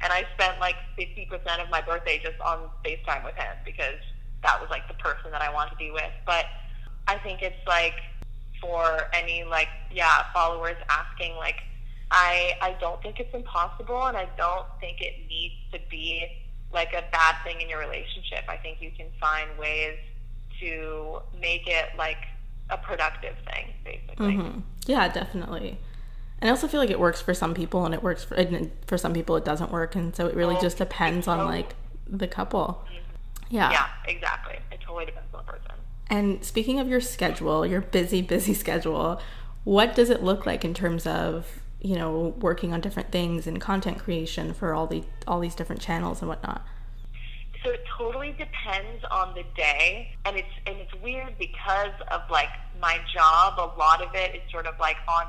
and 0.00 0.12
I 0.12 0.24
spent 0.34 0.60
like 0.60 0.76
50% 0.98 1.28
of 1.62 1.70
my 1.70 1.80
birthday 1.80 2.20
just 2.22 2.40
on 2.40 2.68
FaceTime 2.84 3.24
with 3.24 3.34
him 3.34 3.56
because 3.64 3.98
that 4.42 4.60
was 4.60 4.70
like 4.70 4.86
the 4.86 4.94
person 4.94 5.30
that 5.32 5.42
I 5.42 5.52
wanted 5.52 5.72
to 5.72 5.76
be 5.76 5.90
with. 5.90 6.12
But 6.24 6.46
I 7.06 7.18
think 7.18 7.42
it's 7.42 7.66
like 7.66 7.94
for 8.60 9.08
any 9.12 9.44
like 9.44 9.68
yeah 9.92 10.24
followers 10.32 10.76
asking 10.88 11.36
like 11.36 11.56
I 12.10 12.54
I 12.60 12.76
don't 12.80 13.00
think 13.02 13.20
it's 13.20 13.34
impossible 13.34 14.06
and 14.06 14.16
I 14.16 14.28
don't 14.36 14.66
think 14.80 15.00
it 15.00 15.14
needs 15.28 15.54
to 15.72 15.78
be 15.90 16.26
like 16.72 16.92
a 16.92 17.04
bad 17.10 17.36
thing 17.44 17.60
in 17.60 17.68
your 17.68 17.80
relationship. 17.80 18.44
I 18.48 18.56
think 18.56 18.80
you 18.80 18.90
can 18.96 19.06
find 19.20 19.48
ways 19.58 19.98
to 20.60 21.20
make 21.40 21.66
it 21.66 21.86
like 21.96 22.18
a 22.70 22.76
productive 22.76 23.36
thing 23.50 23.72
basically. 23.84 24.36
Mm-hmm. 24.36 24.60
Yeah, 24.86 25.08
definitely. 25.08 25.78
And 26.40 26.48
I 26.48 26.50
also 26.50 26.68
feel 26.68 26.80
like 26.80 26.90
it 26.90 27.00
works 27.00 27.20
for 27.20 27.34
some 27.34 27.52
people, 27.52 27.84
and 27.84 27.94
it 27.94 28.02
works 28.02 28.24
for 28.24 28.34
and 28.34 28.70
for 28.86 28.96
some 28.96 29.12
people 29.12 29.36
it 29.36 29.44
doesn't 29.44 29.72
work, 29.72 29.96
and 29.96 30.14
so 30.14 30.26
it 30.26 30.34
really 30.34 30.56
oh, 30.56 30.60
just 30.60 30.78
depends 30.78 31.26
on 31.26 31.44
like 31.46 31.74
the 32.06 32.28
couple. 32.28 32.84
Mm-hmm. 32.86 33.56
Yeah. 33.56 33.70
Yeah, 33.70 33.86
exactly. 34.06 34.58
It 34.70 34.80
totally 34.80 35.06
depends 35.06 35.28
on 35.34 35.44
the 35.44 35.52
person. 35.52 35.72
And 36.10 36.44
speaking 36.44 36.80
of 36.80 36.88
your 36.88 37.00
schedule, 37.00 37.66
your 37.66 37.80
busy, 37.80 38.22
busy 38.22 38.54
schedule, 38.64 39.20
what 39.64 39.94
does 39.94 40.10
it 40.10 40.22
look 40.22 40.46
like 40.46 40.64
in 40.64 40.74
terms 40.74 41.06
of 41.06 41.60
you 41.80 41.94
know 41.94 42.34
working 42.40 42.72
on 42.72 42.80
different 42.80 43.12
things 43.12 43.46
and 43.46 43.60
content 43.60 43.98
creation 43.98 44.52
for 44.52 44.74
all 44.74 44.86
the 44.86 45.04
all 45.26 45.40
these 45.40 45.54
different 45.54 45.80
channels 45.80 46.20
and 46.20 46.28
whatnot? 46.28 46.64
So 47.64 47.70
it 47.70 47.84
totally 47.96 48.32
depends 48.32 49.04
on 49.10 49.34
the 49.34 49.44
day, 49.56 50.14
and 50.24 50.36
it's 50.36 50.48
and 50.66 50.76
it's 50.76 50.94
weird 51.02 51.36
because 51.38 51.92
of 52.10 52.22
like 52.30 52.50
my 52.80 52.98
job. 53.12 53.58
A 53.58 53.76
lot 53.78 54.02
of 54.02 54.14
it 54.14 54.34
is 54.36 54.42
sort 54.50 54.66
of 54.66 54.78
like 54.78 54.96
on 55.08 55.26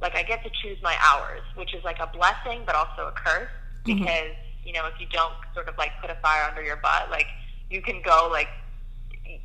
like 0.00 0.16
I 0.16 0.22
get 0.22 0.42
to 0.44 0.50
choose 0.62 0.78
my 0.82 0.96
hours, 1.02 1.42
which 1.56 1.74
is 1.74 1.84
like 1.84 1.98
a 2.00 2.06
blessing 2.06 2.62
but 2.64 2.74
also 2.74 3.08
a 3.08 3.12
curse 3.12 3.48
mm-hmm. 3.84 3.98
because 3.98 4.08
mm-hmm. 4.08 4.66
you 4.68 4.72
know 4.72 4.86
if 4.86 4.98
you 4.98 5.06
don't 5.12 5.34
sort 5.54 5.68
of 5.68 5.76
like 5.76 5.92
put 6.00 6.10
a 6.10 6.16
fire 6.16 6.48
under 6.48 6.62
your 6.62 6.76
butt, 6.76 7.10
like 7.10 7.26
you 7.70 7.82
can 7.82 8.00
go 8.02 8.28
like 8.30 8.48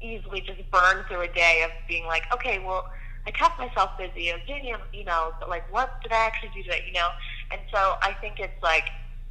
easily 0.01 0.41
just 0.41 0.59
burn 0.71 1.03
through 1.07 1.21
a 1.21 1.27
day 1.27 1.63
of 1.63 1.71
being 1.87 2.05
like, 2.05 2.23
okay, 2.33 2.59
well. 2.59 2.89
I 3.27 3.31
kept 3.31 3.57
myself 3.59 3.97
busy. 3.97 4.31
I 4.31 4.35
was 4.35 4.43
doing 4.45 4.75
emails, 4.93 5.33
but 5.39 5.49
like, 5.49 5.71
what 5.73 6.01
did 6.01 6.11
I 6.11 6.25
actually 6.25 6.49
do 6.53 6.63
today? 6.63 6.83
You 6.85 6.93
know, 6.93 7.09
and 7.51 7.59
so 7.71 7.95
I 8.01 8.13
think 8.21 8.39
it's 8.39 8.61
like 8.61 8.85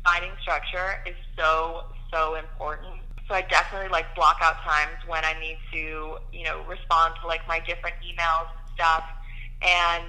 finding 0.05 0.33
structure 0.43 1.01
is 1.07 1.15
so 1.39 1.85
so 2.13 2.37
important. 2.37 3.01
So 3.29 3.35
I 3.35 3.43
definitely 3.43 3.89
like 3.89 4.15
block 4.15 4.37
out 4.43 4.57
times 4.63 4.99
when 5.07 5.25
I 5.25 5.35
need 5.41 5.59
to, 5.73 6.19
you 6.33 6.45
know, 6.45 6.63
respond 6.69 7.15
to 7.23 7.27
like 7.27 7.47
my 7.49 7.61
different 7.61 7.97
emails 8.05 8.51
and 8.53 8.75
stuff. 8.75 9.05
And 9.63 10.05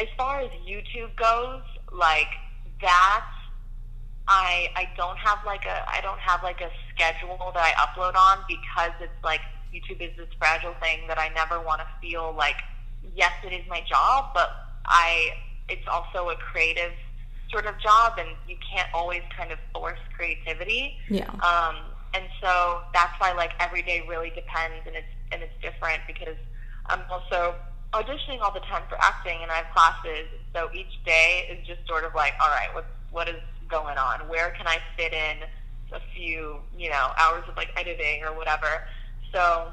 as 0.00 0.08
far 0.16 0.40
as 0.40 0.50
YouTube 0.66 1.14
goes, 1.16 1.62
like 1.92 2.30
that, 2.80 3.26
I 4.28 4.68
I 4.76 4.88
don't 4.96 5.18
have 5.18 5.38
like 5.44 5.66
a 5.66 5.84
I 5.90 6.00
don't 6.00 6.20
have 6.20 6.42
like 6.42 6.60
a 6.60 6.70
schedule 6.94 7.50
that 7.54 7.62
I 7.62 7.72
upload 7.82 8.14
on 8.14 8.44
because 8.48 8.92
it's 9.00 9.24
like 9.24 9.40
YouTube 9.74 10.00
is 10.00 10.16
this 10.16 10.28
fragile 10.38 10.74
thing 10.80 11.00
that 11.08 11.18
I 11.18 11.28
never 11.34 11.60
want 11.60 11.80
to 11.80 11.86
feel 12.00 12.34
like 12.36 12.56
yes 13.14 13.32
it 13.44 13.52
is 13.52 13.62
my 13.68 13.82
job, 13.88 14.30
but 14.34 14.50
I 14.86 15.30
it's 15.68 15.86
also 15.90 16.30
a 16.30 16.36
creative 16.36 16.92
sort 17.50 17.66
of 17.66 17.78
job 17.80 18.14
and 18.18 18.28
you 18.48 18.56
can't 18.72 18.88
always 18.94 19.22
kind 19.36 19.52
of 19.52 19.58
force 19.74 19.98
creativity. 20.16 20.96
Yeah. 21.08 21.28
Um, 21.30 21.76
and 22.14 22.24
so 22.40 22.80
that's 22.92 23.12
why 23.18 23.32
like 23.32 23.52
every 23.60 23.82
day 23.82 24.04
really 24.08 24.30
depends 24.30 24.84
and 24.86 24.96
it's 24.96 25.12
and 25.30 25.42
it's 25.42 25.54
different 25.62 26.00
because 26.06 26.36
I'm 26.86 27.00
also 27.10 27.54
auditioning 27.92 28.40
all 28.40 28.52
the 28.52 28.60
time 28.60 28.82
for 28.88 28.96
acting, 29.00 29.38
and 29.42 29.50
I 29.50 29.56
have 29.56 29.70
classes. 29.74 30.26
So 30.54 30.68
each 30.74 30.92
day 31.04 31.48
is 31.50 31.66
just 31.66 31.86
sort 31.86 32.04
of 32.04 32.14
like, 32.14 32.32
all 32.42 32.50
right, 32.50 32.68
what's 32.74 32.88
what 33.10 33.28
is 33.28 33.40
going 33.68 33.98
on? 33.98 34.28
Where 34.28 34.50
can 34.50 34.66
I 34.66 34.78
fit 34.96 35.12
in 35.12 35.44
a 35.92 36.00
few, 36.16 36.60
you 36.76 36.88
know, 36.88 37.12
hours 37.18 37.44
of 37.48 37.56
like 37.56 37.68
editing 37.76 38.24
or 38.24 38.36
whatever? 38.36 38.84
So 39.32 39.68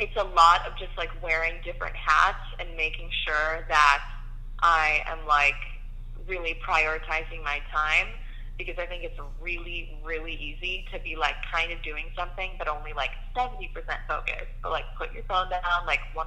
it's 0.00 0.16
a 0.16 0.24
lot 0.24 0.66
of 0.66 0.76
just 0.78 0.96
like 0.96 1.10
wearing 1.22 1.54
different 1.64 1.94
hats 1.94 2.42
and 2.58 2.68
making 2.76 3.10
sure 3.26 3.64
that 3.68 4.02
I 4.60 5.02
am 5.06 5.26
like 5.26 5.54
really 6.26 6.56
prioritizing 6.66 7.44
my 7.44 7.60
time 7.72 8.08
because 8.56 8.76
I 8.78 8.86
think 8.86 9.04
it's 9.04 9.18
really, 9.40 9.96
really 10.04 10.34
easy 10.34 10.84
to 10.92 10.98
be 11.00 11.16
like 11.16 11.36
kind 11.52 11.72
of 11.72 11.82
doing 11.82 12.06
something, 12.16 12.50
but 12.58 12.68
only 12.68 12.92
like 12.92 13.10
70% 13.34 13.70
focused. 14.06 14.52
But 14.62 14.72
like 14.72 14.84
put 14.98 15.12
your 15.12 15.22
phone 15.24 15.48
down, 15.48 15.62
like 15.86 16.00
100% 16.14 16.26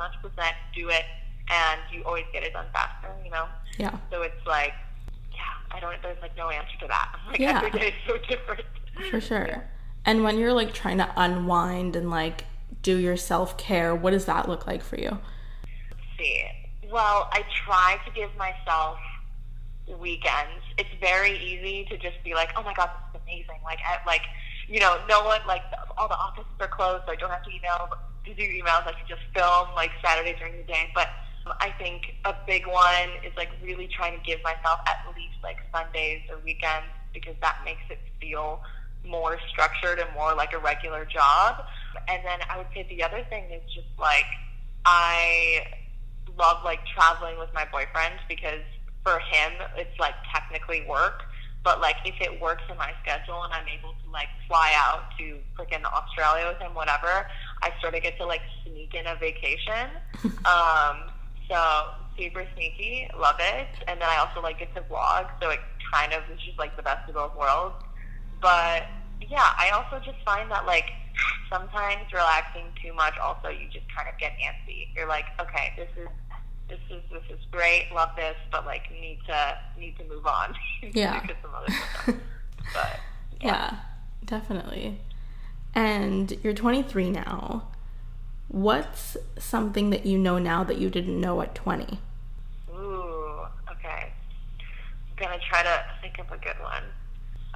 do 0.75 0.89
it, 0.89 1.03
and 1.49 1.79
you 1.91 2.03
always 2.03 2.25
get 2.33 2.43
it 2.43 2.53
done 2.53 2.65
faster, 2.73 3.09
you 3.23 3.29
know? 3.29 3.45
Yeah. 3.77 3.95
So 4.11 4.23
it's 4.23 4.45
like, 4.47 4.73
yeah, 5.31 5.75
I 5.75 5.79
don't, 5.79 5.95
there's 6.01 6.21
like 6.21 6.35
no 6.35 6.49
answer 6.49 6.77
to 6.81 6.87
that. 6.87 7.15
Like 7.27 7.39
yeah. 7.39 7.61
every 7.63 7.79
day 7.79 7.87
is 7.87 7.93
so 8.07 8.17
different. 8.27 8.65
For 9.09 9.21
sure. 9.21 9.47
Yeah. 9.47 9.61
And 10.05 10.23
when 10.23 10.37
you're 10.37 10.53
like 10.53 10.73
trying 10.73 10.97
to 10.97 11.11
unwind 11.15 11.95
and 11.95 12.09
like 12.09 12.45
do 12.83 12.97
your 12.97 13.17
self 13.17 13.57
care, 13.57 13.95
what 13.95 14.11
does 14.11 14.25
that 14.25 14.47
look 14.47 14.67
like 14.67 14.83
for 14.83 14.97
you? 14.97 15.17
Let's 15.89 16.03
see. 16.19 16.43
Well, 16.91 17.27
I 17.31 17.43
try 17.65 17.97
to 18.05 18.11
give 18.11 18.29
myself 18.37 18.99
weekends, 19.99 20.63
it's 20.77 20.89
very 21.01 21.37
easy 21.39 21.85
to 21.89 21.97
just 21.97 22.23
be 22.23 22.33
like, 22.33 22.49
oh 22.55 22.63
my 22.63 22.73
god, 22.73 22.89
this 23.13 23.19
is 23.19 23.21
amazing. 23.25 23.59
Like, 23.63 23.79
at, 23.83 24.05
like, 24.05 24.21
you 24.67 24.79
know, 24.79 24.97
no 25.09 25.23
one 25.23 25.41
like 25.47 25.63
all 25.97 26.07
the 26.07 26.15
offices 26.15 26.51
are 26.59 26.67
closed, 26.67 27.03
so 27.05 27.11
I 27.11 27.15
don't 27.15 27.29
have 27.29 27.43
to 27.43 27.49
email 27.49 27.89
to 28.25 28.33
do 28.33 28.43
emails. 28.43 28.87
I 28.87 28.93
can 28.93 29.07
just 29.07 29.21
film 29.33 29.67
like 29.75 29.91
Saturday 30.03 30.35
during 30.37 30.57
the 30.57 30.63
day. 30.63 30.89
But 30.95 31.09
I 31.59 31.71
think 31.77 32.15
a 32.23 32.33
big 32.47 32.65
one 32.67 33.09
is 33.25 33.35
like 33.35 33.49
really 33.61 33.87
trying 33.87 34.17
to 34.17 34.23
give 34.23 34.41
myself 34.43 34.79
at 34.87 35.03
least 35.15 35.35
like 35.43 35.57
Sundays 35.73 36.21
or 36.29 36.37
weekends 36.45 36.87
because 37.13 37.35
that 37.41 37.57
makes 37.65 37.83
it 37.89 37.99
feel 38.21 38.61
more 39.05 39.37
structured 39.49 39.99
and 39.99 40.09
more 40.13 40.33
like 40.35 40.53
a 40.53 40.59
regular 40.59 41.05
job. 41.05 41.65
And 42.07 42.23
then 42.25 42.39
I 42.49 42.57
would 42.57 42.67
say 42.73 42.85
the 42.89 43.03
other 43.03 43.25
thing 43.29 43.45
is 43.51 43.61
just 43.73 43.87
like 43.99 44.25
I 44.85 45.65
love 46.37 46.63
like 46.63 46.79
traveling 46.95 47.37
with 47.37 47.49
my 47.53 47.65
boyfriend 47.71 48.15
because 48.27 48.63
for 49.03 49.19
him, 49.19 49.53
it's 49.77 49.99
like 49.99 50.15
technically 50.33 50.85
work. 50.87 51.23
But 51.63 51.79
like 51.79 51.95
if 52.03 52.15
it 52.19 52.41
works 52.41 52.63
in 52.69 52.77
my 52.77 52.91
schedule 53.01 53.43
and 53.43 53.53
I'm 53.53 53.67
able 53.67 53.93
to 54.03 54.11
like 54.11 54.27
fly 54.47 54.73
out 54.75 55.03
to 55.17 55.39
freaking 55.57 55.83
Australia 55.85 56.47
with 56.47 56.61
him, 56.61 56.73
whatever, 56.73 57.27
I 57.61 57.71
sort 57.81 57.95
of 57.95 58.01
get 58.01 58.17
to 58.17 58.25
like 58.25 58.41
sneak 58.63 58.93
in 58.93 59.07
a 59.07 59.15
vacation. 59.15 59.87
um, 60.45 61.09
so 61.49 61.91
super 62.17 62.45
sneaky, 62.55 63.09
love 63.17 63.37
it. 63.39 63.67
And 63.87 64.01
then 64.01 64.09
I 64.09 64.17
also 64.17 64.41
like 64.41 64.59
get 64.59 64.75
to 64.75 64.81
vlog, 64.81 65.29
so 65.41 65.49
it 65.51 65.59
kind 65.93 66.13
of 66.13 66.23
is 66.33 66.41
just 66.41 66.59
like 66.59 66.75
the 66.75 66.83
best 66.83 67.07
of 67.07 67.15
both 67.15 67.35
worlds. 67.37 67.75
But 68.43 68.83
yeah, 69.21 69.53
I 69.57 69.69
also 69.69 70.03
just 70.03 70.21
find 70.25 70.51
that 70.51 70.65
like 70.65 70.91
sometimes 71.49 72.11
relaxing 72.11 72.65
too 72.83 72.93
much 72.93 73.17
also 73.17 73.47
you 73.47 73.67
just 73.71 73.85
kind 73.95 74.09
of 74.09 74.19
get 74.19 74.33
antsy. 74.33 74.87
You're 74.93 75.07
like, 75.07 75.25
okay, 75.39 75.71
this 75.77 75.87
is 75.97 76.09
this 76.67 76.79
is 76.89 77.01
this 77.09 77.23
is 77.29 77.45
great, 77.51 77.87
love 77.95 78.09
this, 78.17 78.35
but 78.51 78.65
like 78.65 78.91
need 78.91 79.19
to 79.27 79.57
need 79.79 79.97
to 79.97 80.03
move 80.03 80.27
on. 80.27 80.53
Yeah. 80.93 81.25
but 82.05 82.99
Yeah, 83.41 83.77
definitely. 84.25 84.99
And 85.73 86.37
you're 86.43 86.53
23 86.53 87.11
now. 87.11 87.69
What's 88.49 89.15
something 89.39 89.89
that 89.91 90.05
you 90.05 90.17
know 90.17 90.37
now 90.37 90.65
that 90.65 90.77
you 90.77 90.89
didn't 90.89 91.19
know 91.19 91.39
at 91.41 91.55
20? 91.55 91.99
Ooh, 92.69 93.45
okay. 93.71 94.11
I'm 94.11 95.15
gonna 95.15 95.39
try 95.49 95.63
to 95.63 95.85
think 96.01 96.19
of 96.19 96.29
a 96.29 96.37
good 96.37 96.59
one. 96.61 96.83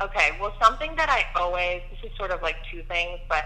Okay, 0.01 0.29
well, 0.39 0.53
something 0.61 0.95
that 0.95 1.09
I 1.09 1.25
always, 1.39 1.81
this 1.89 2.11
is 2.11 2.17
sort 2.17 2.31
of 2.31 2.41
like 2.43 2.57
two 2.71 2.83
things, 2.83 3.19
but 3.29 3.45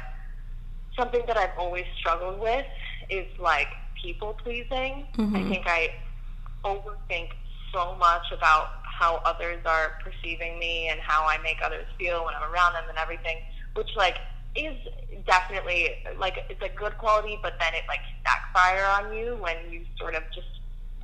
something 0.98 1.22
that 1.28 1.38
I've 1.38 1.58
always 1.58 1.86
struggled 1.98 2.40
with 2.42 2.66
is 3.10 3.26
like 3.40 3.68
people 4.02 4.34
pleasing. 4.44 5.08
Mhm. 5.16 5.38
I 5.38 5.50
think 5.50 5.66
I 5.68 5.90
overthink 6.66 7.30
so 7.72 7.96
much 7.96 8.32
about 8.32 8.68
how 8.84 9.18
others 9.26 9.66
are 9.66 9.94
perceiving 10.04 10.60
me 10.60 10.90
and 10.90 11.00
how 11.00 11.26
I 11.26 11.38
make 11.38 11.58
others 11.64 11.86
feel 11.98 12.26
when 12.26 12.36
I'm 12.36 12.52
around 12.52 12.74
them 12.74 12.84
and 12.90 12.98
everything, 12.98 13.38
which 13.76 13.96
like 13.96 14.18
is 14.56 14.76
definitely 15.26 15.90
like 16.18 16.44
it's 16.50 16.62
a 16.62 16.70
good 16.78 16.98
quality, 16.98 17.40
but 17.42 17.54
then 17.62 17.74
it 17.74 17.84
like 17.88 18.02
backfire 18.26 18.86
on 18.86 19.14
you 19.16 19.38
when 19.38 19.56
you 19.72 19.86
sort 19.98 20.16
of 20.16 20.24
just 20.36 20.48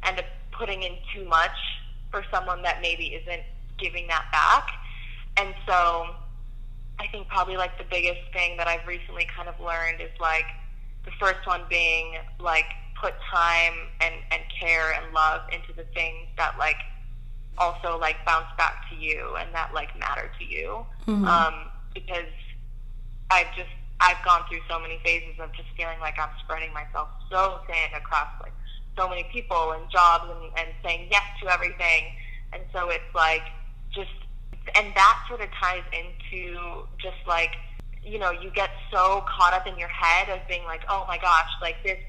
end 0.03 0.19
up 0.19 0.25
putting 0.51 0.83
in 0.83 0.97
too 1.15 1.23
much 1.25 1.55
for 2.11 2.25
someone 2.31 2.61
that 2.63 2.81
maybe 2.81 3.15
isn't 3.15 3.43
giving 3.77 4.07
that 4.07 4.25
back. 4.33 4.67
And 5.37 5.53
so 5.67 6.15
I 6.99 7.07
think 7.11 7.27
probably 7.27 7.57
like 7.57 7.77
the 7.77 7.85
biggest 7.89 8.21
thing 8.33 8.57
that 8.57 8.67
I've 8.67 8.85
recently 8.87 9.27
kind 9.35 9.47
of 9.47 9.59
learned 9.59 10.01
is 10.01 10.09
like 10.19 10.45
the 11.05 11.11
first 11.19 11.45
one 11.45 11.61
being 11.69 12.15
like 12.39 12.65
put 12.99 13.13
time 13.31 13.73
and, 14.01 14.15
and 14.31 14.41
care 14.59 14.93
and 14.93 15.13
love 15.13 15.41
into 15.53 15.73
the 15.75 15.85
things 15.93 16.27
that 16.37 16.57
like 16.57 16.77
also 17.57 17.97
like 17.99 18.17
bounce 18.25 18.47
back 18.57 18.89
to 18.89 18.95
you 18.95 19.35
and 19.39 19.53
that 19.53 19.73
like 19.73 19.97
matter 19.99 20.29
to 20.39 20.45
you. 20.45 20.85
Mhm. 21.05 21.27
Um, 21.27 21.71
because 21.93 22.29
I've 23.29 23.53
just 23.55 23.69
I've 23.99 24.23
gone 24.23 24.41
through 24.49 24.61
so 24.69 24.79
many 24.79 24.99
phases 25.03 25.39
of 25.39 25.51
just 25.53 25.69
feeling 25.75 25.99
like 25.99 26.19
I'm 26.19 26.29
spreading 26.43 26.71
myself 26.73 27.09
so 27.31 27.61
thin 27.65 27.89
across 27.95 28.29
like 28.41 28.53
so 28.95 29.09
many 29.09 29.23
people 29.31 29.71
and 29.73 29.89
jobs 29.89 30.25
and, 30.29 30.51
and 30.57 30.69
saying 30.83 31.07
yes 31.11 31.23
to 31.41 31.51
everything. 31.51 32.13
And 32.53 32.61
so 32.73 32.89
it's 32.89 33.09
like 33.15 33.43
just 33.91 34.11
and 34.75 34.93
that 34.95 35.17
sort 35.27 35.41
of 35.41 35.47
ties 35.59 35.83
into 35.91 36.83
just 37.01 37.19
like 37.27 37.51
you 38.03 38.19
know 38.19 38.31
you 38.31 38.51
get 38.51 38.69
so 38.91 39.23
caught 39.27 39.53
up 39.53 39.67
in 39.67 39.77
your 39.77 39.89
head 39.89 40.29
of 40.29 40.39
being 40.47 40.63
like 40.65 40.81
oh 40.89 41.05
my 41.07 41.17
gosh 41.17 41.49
like 41.61 41.75
this 41.83 41.99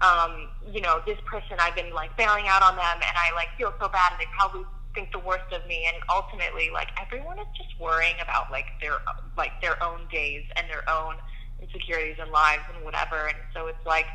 um 0.00 0.48
you 0.70 0.80
know 0.80 1.00
this 1.06 1.18
person 1.26 1.56
i've 1.60 1.74
been 1.74 1.92
like 1.94 2.16
bailing 2.16 2.46
out 2.48 2.62
on 2.62 2.76
them 2.76 2.96
and 2.96 3.16
i 3.16 3.34
like 3.34 3.48
feel 3.56 3.72
so 3.80 3.88
bad 3.88 4.12
and 4.12 4.20
they 4.20 4.28
probably 4.36 4.64
think 4.94 5.12
the 5.12 5.18
worst 5.18 5.48
of 5.52 5.66
me. 5.66 5.84
And 5.88 5.96
ultimately 6.08 6.70
like 6.72 6.88
everyone 7.00 7.38
is 7.38 7.48
just 7.56 7.72
worrying 7.80 8.16
about 8.22 8.50
like 8.50 8.66
their 8.80 9.00
like 9.36 9.52
their 9.60 9.76
own 9.82 10.08
days 10.12 10.44
and 10.56 10.68
their 10.68 10.84
own 10.88 11.16
insecurities 11.60 12.16
and 12.20 12.30
lives 12.30 12.64
and 12.74 12.84
whatever. 12.84 13.28
And 13.28 13.40
so 13.52 13.66
it's 13.66 13.84
like 13.86 14.06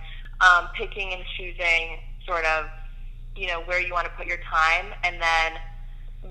um 0.42 0.70
picking 0.78 1.14
and 1.14 1.24
choosing 1.38 1.98
sort 2.26 2.46
of 2.46 2.70
you 3.36 3.48
know 3.48 3.62
where 3.66 3.82
you 3.82 3.94
want 3.94 4.06
to 4.06 4.14
put 4.18 4.26
your 4.26 4.42
time 4.50 4.94
and 5.04 5.22
then 5.22 5.58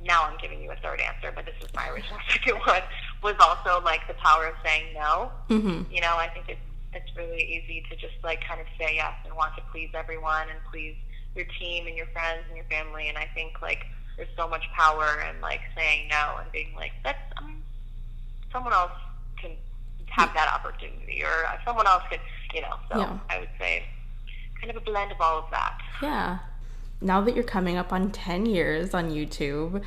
now 0.04 0.24
I'm 0.24 0.36
giving 0.38 0.60
you 0.62 0.70
a 0.70 0.76
third 0.76 1.00
answer, 1.00 1.32
but 1.34 1.46
this 1.46 1.54
was 1.60 1.72
my 1.74 1.88
original 1.88 2.18
second 2.30 2.56
one, 2.66 2.82
was 3.22 3.34
also 3.40 3.82
like 3.84 4.06
the 4.08 4.14
power 4.14 4.46
of 4.46 4.54
saying 4.64 4.94
no. 4.94 5.30
Mhm. 5.48 5.90
You 5.92 6.00
know, 6.00 6.16
I 6.16 6.28
think 6.28 6.48
it's 6.48 6.60
it's 6.92 7.14
really 7.16 7.42
easy 7.42 7.84
to 7.90 7.96
just 7.96 8.14
like 8.24 8.40
kind 8.48 8.60
of 8.60 8.66
say 8.78 8.94
yes 8.94 9.12
and 9.24 9.34
want 9.36 9.54
to 9.56 9.62
please 9.70 9.90
everyone 9.94 10.48
and 10.48 10.58
please 10.70 10.96
your 11.34 11.44
team 11.60 11.86
and 11.86 11.94
your 11.96 12.06
friends 12.06 12.40
and 12.48 12.56
your 12.56 12.64
family. 12.66 13.08
And 13.08 13.18
I 13.18 13.28
think 13.34 13.60
like 13.60 13.84
there's 14.16 14.28
so 14.36 14.48
much 14.48 14.64
power 14.72 15.22
in 15.28 15.40
like 15.42 15.60
saying 15.76 16.08
no 16.08 16.36
and 16.40 16.50
being 16.52 16.74
like 16.74 16.92
that's 17.04 17.18
um, 17.36 17.62
someone 18.52 18.72
else 18.72 18.92
can 19.40 19.50
have 20.08 20.32
that 20.34 20.48
opportunity 20.52 21.22
or 21.22 21.44
someone 21.66 21.86
else 21.86 22.02
could, 22.08 22.20
you 22.54 22.62
know. 22.62 22.76
So 22.90 22.98
Yeah. 23.00 23.18
I 23.28 23.40
would 23.40 23.50
say 23.58 23.84
kind 24.58 24.70
of 24.70 24.76
a 24.76 24.80
blend 24.80 25.12
of 25.12 25.20
all 25.20 25.38
of 25.40 25.50
that. 25.50 25.78
Yeah. 26.00 26.38
Now 27.00 27.20
that 27.22 27.34
you're 27.34 27.44
coming 27.44 27.76
up 27.76 27.92
on 27.92 28.10
10 28.10 28.46
years 28.46 28.94
on 28.94 29.10
YouTube, 29.10 29.82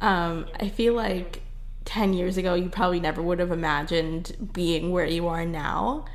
um, 0.00 0.46
I 0.58 0.68
feel 0.68 0.94
like 0.94 1.42
10 1.84 2.14
years 2.14 2.36
ago 2.36 2.54
you 2.54 2.68
probably 2.68 3.00
never 3.00 3.22
would 3.22 3.38
have 3.38 3.50
imagined 3.50 4.50
being 4.52 4.90
where 4.92 5.04
you 5.06 5.28
are 5.28 5.44
now. 5.44 6.06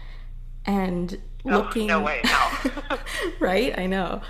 And 0.66 1.20
Oh, 1.46 1.50
looking. 1.60 1.88
no 1.88 2.02
way, 2.02 2.22
no. 2.26 2.98
right? 3.40 3.78
I 3.78 3.86
know. 3.86 4.22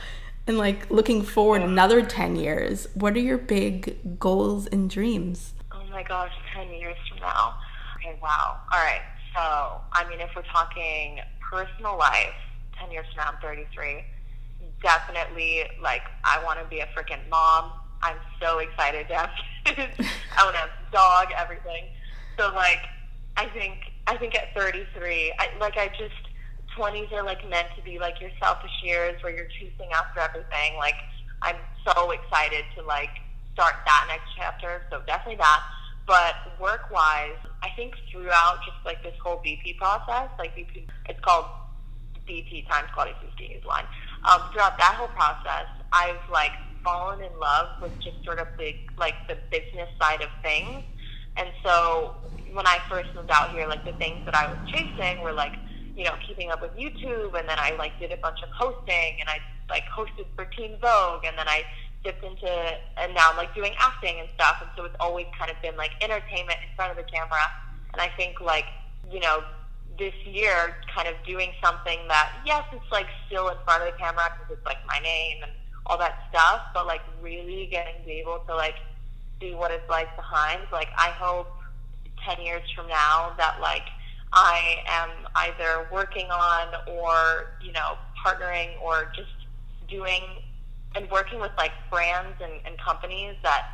And 0.45 0.57
like 0.57 0.89
looking 0.91 1.23
forward 1.23 1.61
another 1.61 2.05
10 2.05 2.35
years, 2.35 2.87
what 2.93 3.15
are 3.15 3.19
your 3.19 3.37
big 3.37 4.19
goals 4.19 4.67
and 4.67 4.89
dreams? 4.89 5.53
Oh 5.71 5.81
my 5.91 6.03
gosh, 6.03 6.31
10 6.55 6.69
years 6.73 6.95
from 7.09 7.19
now. 7.19 7.55
Okay, 7.97 8.17
wow. 8.21 8.59
All 8.71 8.79
right. 8.79 9.01
So, 9.35 9.81
I 9.93 10.07
mean, 10.09 10.19
if 10.19 10.29
we're 10.35 10.41
talking 10.43 11.19
personal 11.39 11.97
life, 11.97 12.33
10 12.79 12.91
years 12.91 13.05
from 13.13 13.23
now, 13.25 13.31
I'm 13.33 13.41
33. 13.41 14.03
Definitely, 14.81 15.63
like, 15.81 16.03
I 16.23 16.43
want 16.43 16.59
to 16.59 16.65
be 16.65 16.79
a 16.79 16.87
freaking 16.87 17.27
mom. 17.29 17.71
I'm 18.01 18.17
so 18.41 18.59
excited 18.59 19.07
to 19.09 19.15
have 19.15 19.29
kids. 19.65 20.09
I 20.37 20.43
want 20.43 20.55
to 20.55 20.61
have 20.61 20.69
dog, 20.91 21.27
everything. 21.37 21.85
So, 22.37 22.53
like, 22.55 22.79
I 23.35 23.47
think, 23.47 23.79
I 24.07 24.15
think 24.17 24.35
at 24.35 24.53
33, 24.55 25.33
I, 25.37 25.49
like, 25.59 25.77
I 25.77 25.87
just, 25.89 26.15
20s 26.77 27.11
are 27.11 27.23
like 27.23 27.47
meant 27.49 27.67
to 27.75 27.81
be 27.83 27.99
like 27.99 28.21
your 28.21 28.29
selfish 28.41 28.71
years 28.83 29.21
where 29.23 29.35
you're 29.35 29.49
chasing 29.59 29.91
after 29.91 30.21
everything. 30.21 30.77
Like, 30.77 30.95
I'm 31.41 31.57
so 31.83 32.11
excited 32.11 32.63
to 32.77 32.83
like 32.83 33.09
start 33.53 33.75
that 33.85 34.05
next 34.07 34.31
chapter. 34.37 34.83
So 34.89 35.01
definitely 35.05 35.37
that. 35.37 35.61
But 36.07 36.35
work 36.59 36.89
wise, 36.91 37.37
I 37.61 37.69
think 37.75 37.93
throughout 38.11 38.59
just 38.65 38.77
like 38.85 39.03
this 39.03 39.13
whole 39.21 39.37
BP 39.45 39.77
process, 39.77 40.29
like 40.39 40.55
BP, 40.55 40.87
it's 41.07 41.19
called 41.19 41.45
BP 42.27 42.67
times 42.67 42.87
quality 42.93 43.15
50 43.21 43.43
is 43.45 43.65
one. 43.65 43.83
Um, 44.27 44.41
throughout 44.51 44.77
that 44.79 44.95
whole 44.99 45.07
process, 45.15 45.67
I've 45.93 46.19
like 46.31 46.51
fallen 46.83 47.19
in 47.21 47.31
love 47.39 47.67
with 47.81 47.91
just 48.03 48.17
sort 48.25 48.39
of 48.39 48.47
the 48.57 48.73
like 48.97 49.15
the 49.27 49.37
business 49.51 49.89
side 50.01 50.21
of 50.21 50.29
things. 50.43 50.83
And 51.37 51.47
so 51.63 52.15
when 52.51 52.67
I 52.67 52.79
first 52.89 53.09
moved 53.15 53.31
out 53.31 53.51
here, 53.51 53.67
like 53.67 53.85
the 53.85 53.93
things 53.93 54.19
that 54.25 54.35
I 54.35 54.47
was 54.47 54.57
chasing 54.67 55.23
were 55.23 55.31
like, 55.31 55.53
you 55.95 56.03
know, 56.03 56.15
keeping 56.25 56.51
up 56.51 56.61
with 56.61 56.71
YouTube, 56.75 57.37
and 57.37 57.47
then 57.47 57.57
I 57.59 57.75
like 57.77 57.97
did 57.99 58.11
a 58.11 58.17
bunch 58.17 58.39
of 58.43 58.49
hosting, 58.51 59.19
and 59.19 59.29
I 59.29 59.39
like 59.69 59.83
hosted 59.95 60.25
for 60.35 60.45
Teen 60.45 60.77
Vogue, 60.81 61.23
and 61.25 61.37
then 61.37 61.47
I 61.47 61.63
dipped 62.03 62.23
into, 62.23 62.47
and 62.97 63.13
now 63.13 63.31
I'm 63.31 63.37
like 63.37 63.53
doing 63.53 63.73
acting 63.79 64.19
and 64.19 64.29
stuff, 64.35 64.57
and 64.61 64.69
so 64.75 64.85
it's 64.85 64.95
always 64.99 65.27
kind 65.37 65.51
of 65.51 65.57
been 65.61 65.75
like 65.75 65.91
entertainment 66.01 66.57
in 66.63 66.69
front 66.75 66.91
of 66.91 66.97
the 66.97 67.03
camera, 67.03 67.43
and 67.93 68.01
I 68.01 68.09
think 68.15 68.39
like, 68.39 68.65
you 69.11 69.19
know, 69.19 69.43
this 69.99 70.13
year 70.25 70.75
kind 70.95 71.07
of 71.07 71.15
doing 71.27 71.51
something 71.63 71.99
that 72.07 72.31
yes, 72.45 72.63
it's 72.71 72.91
like 72.91 73.07
still 73.27 73.49
in 73.49 73.57
front 73.65 73.83
of 73.83 73.91
the 73.91 73.97
camera 73.99 74.23
because 74.33 74.57
it's 74.57 74.65
like 74.65 74.79
my 74.87 74.99
name 74.99 75.43
and 75.43 75.51
all 75.85 75.97
that 75.97 76.23
stuff, 76.29 76.61
but 76.73 76.87
like 76.87 77.01
really 77.21 77.67
getting 77.69 77.99
to 78.01 78.05
be 78.05 78.13
able 78.13 78.39
to 78.47 78.55
like 78.55 78.75
see 79.39 79.53
what 79.53 79.71
it's 79.71 79.87
like 79.89 80.15
behind. 80.15 80.61
Like 80.71 80.89
I 80.97 81.09
hope 81.09 81.51
ten 82.25 82.43
years 82.43 82.63
from 82.75 82.87
now 82.87 83.33
that 83.37 83.59
like 83.61 83.83
I 84.33 84.77
am 84.87 85.09
either 85.35 85.87
working 85.91 86.27
on 86.27 86.67
or, 86.87 87.57
you 87.61 87.71
know, 87.71 87.97
partnering 88.23 88.69
or 88.81 89.11
just 89.15 89.29
doing 89.89 90.21
and 90.95 91.09
working 91.09 91.39
with 91.39 91.51
like 91.57 91.71
brands 91.89 92.37
and, 92.41 92.53
and 92.65 92.77
companies 92.79 93.35
that 93.43 93.67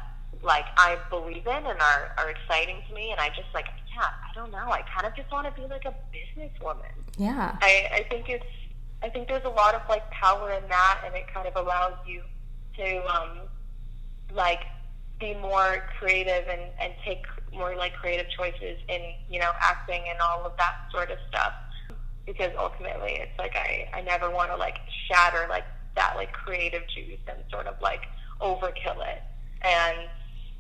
like 0.46 0.66
I 0.78 0.98
believe 1.10 1.48
in 1.48 1.66
and 1.66 1.80
are, 1.82 2.14
are 2.18 2.30
exciting 2.30 2.82
to 2.88 2.94
me 2.94 3.12
and 3.12 3.20
I 3.20 3.30
just 3.30 3.50
like 3.54 3.66
yeah, 3.96 4.04
I 4.04 4.34
don't 4.36 4.52
know. 4.52 4.72
I 4.72 4.82
kind 4.94 5.08
of 5.08 5.16
just 5.16 5.32
want 5.32 5.48
to 5.48 5.62
be 5.62 5.68
like 5.68 5.86
a 5.86 5.96
businesswoman. 6.14 6.92
Yeah. 7.18 7.58
I, 7.62 7.90
I 7.94 8.06
think 8.10 8.30
it's 8.30 8.46
I 9.02 9.10
think 9.10 9.28
there's 9.28 9.46
a 9.46 9.50
lot 9.50 9.74
of 9.74 9.82
like 9.90 10.10
power 10.12 10.52
in 10.52 10.68
that 10.70 11.02
and 11.06 11.16
it 11.16 11.26
kind 11.34 11.48
of 11.48 11.56
allows 11.56 11.94
you 12.08 12.22
to 12.78 13.06
um 13.14 13.40
like 14.34 14.62
be 15.20 15.34
more 15.36 15.84
creative 15.98 16.48
and, 16.48 16.62
and 16.80 16.94
take 17.06 17.24
more 17.54 17.76
like 17.76 17.94
creative 17.94 18.28
choices 18.30 18.78
in, 18.90 19.02
you 19.30 19.40
know, 19.40 19.52
acting 19.62 20.04
and 20.10 20.20
all 20.20 20.46
of 20.46 20.58
that 20.58 20.76
sort 20.92 21.10
of 21.10 21.18
stuff. 21.30 21.54
Because 22.26 22.52
ultimately 22.58 23.14
it's 23.14 23.38
like 23.38 23.56
I, 23.56 23.88
I 23.94 24.02
never 24.02 24.30
want 24.30 24.50
to 24.50 24.58
like 24.58 24.80
shatter 25.08 25.46
like 25.50 25.64
that 25.96 26.16
like 26.16 26.34
creative 26.34 26.82
juice 26.94 27.20
and 27.28 27.38
sort 27.50 27.68
of 27.68 27.76
like 27.82 28.02
overkill 28.42 29.00
it. 29.08 29.22
And 29.62 30.10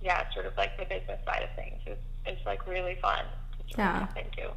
yeah, 0.01 0.31
sort 0.33 0.45
of 0.45 0.55
like 0.57 0.77
the 0.77 0.85
business 0.85 1.19
side 1.25 1.43
of 1.43 1.49
things 1.55 1.79
is, 1.85 1.97
is 2.27 2.45
like 2.45 2.65
really 2.67 2.97
fun. 3.01 3.25
It's 3.59 3.77
really 3.77 3.89
Yeah. 3.89 4.07
too. 4.35 4.49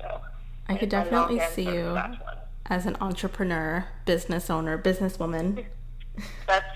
So 0.00 0.20
I 0.68 0.76
could 0.76 0.88
definitely 0.88 1.40
see 1.52 1.64
you 1.64 1.84
for 1.88 1.94
that 1.94 2.10
one. 2.24 2.36
as 2.66 2.86
an 2.86 2.96
entrepreneur, 3.00 3.86
business 4.06 4.48
owner, 4.50 4.78
businesswoman. 4.78 5.64
That's 6.46 6.66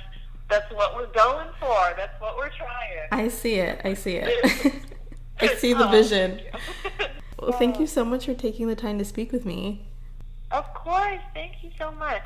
that's 0.50 0.72
what 0.72 0.96
we're 0.96 1.12
going 1.12 1.48
for. 1.60 1.92
That's 1.96 2.18
what 2.20 2.36
we're 2.36 2.48
trying. 2.48 3.06
I 3.12 3.28
see 3.28 3.56
it. 3.56 3.80
I 3.84 3.94
see 3.94 4.14
it. 4.16 4.74
I 5.40 5.54
see 5.54 5.74
the 5.74 5.86
vision. 5.88 6.40
Well, 7.38 7.52
thank 7.52 7.78
you 7.78 7.86
so 7.86 8.04
much 8.04 8.26
for 8.26 8.34
taking 8.34 8.66
the 8.66 8.74
time 8.74 8.98
to 8.98 9.04
speak 9.04 9.30
with 9.30 9.44
me. 9.44 9.86
Of 10.50 10.72
course. 10.74 11.20
Thank 11.34 11.62
you 11.62 11.70
so 11.78 11.92
much. 11.92 12.22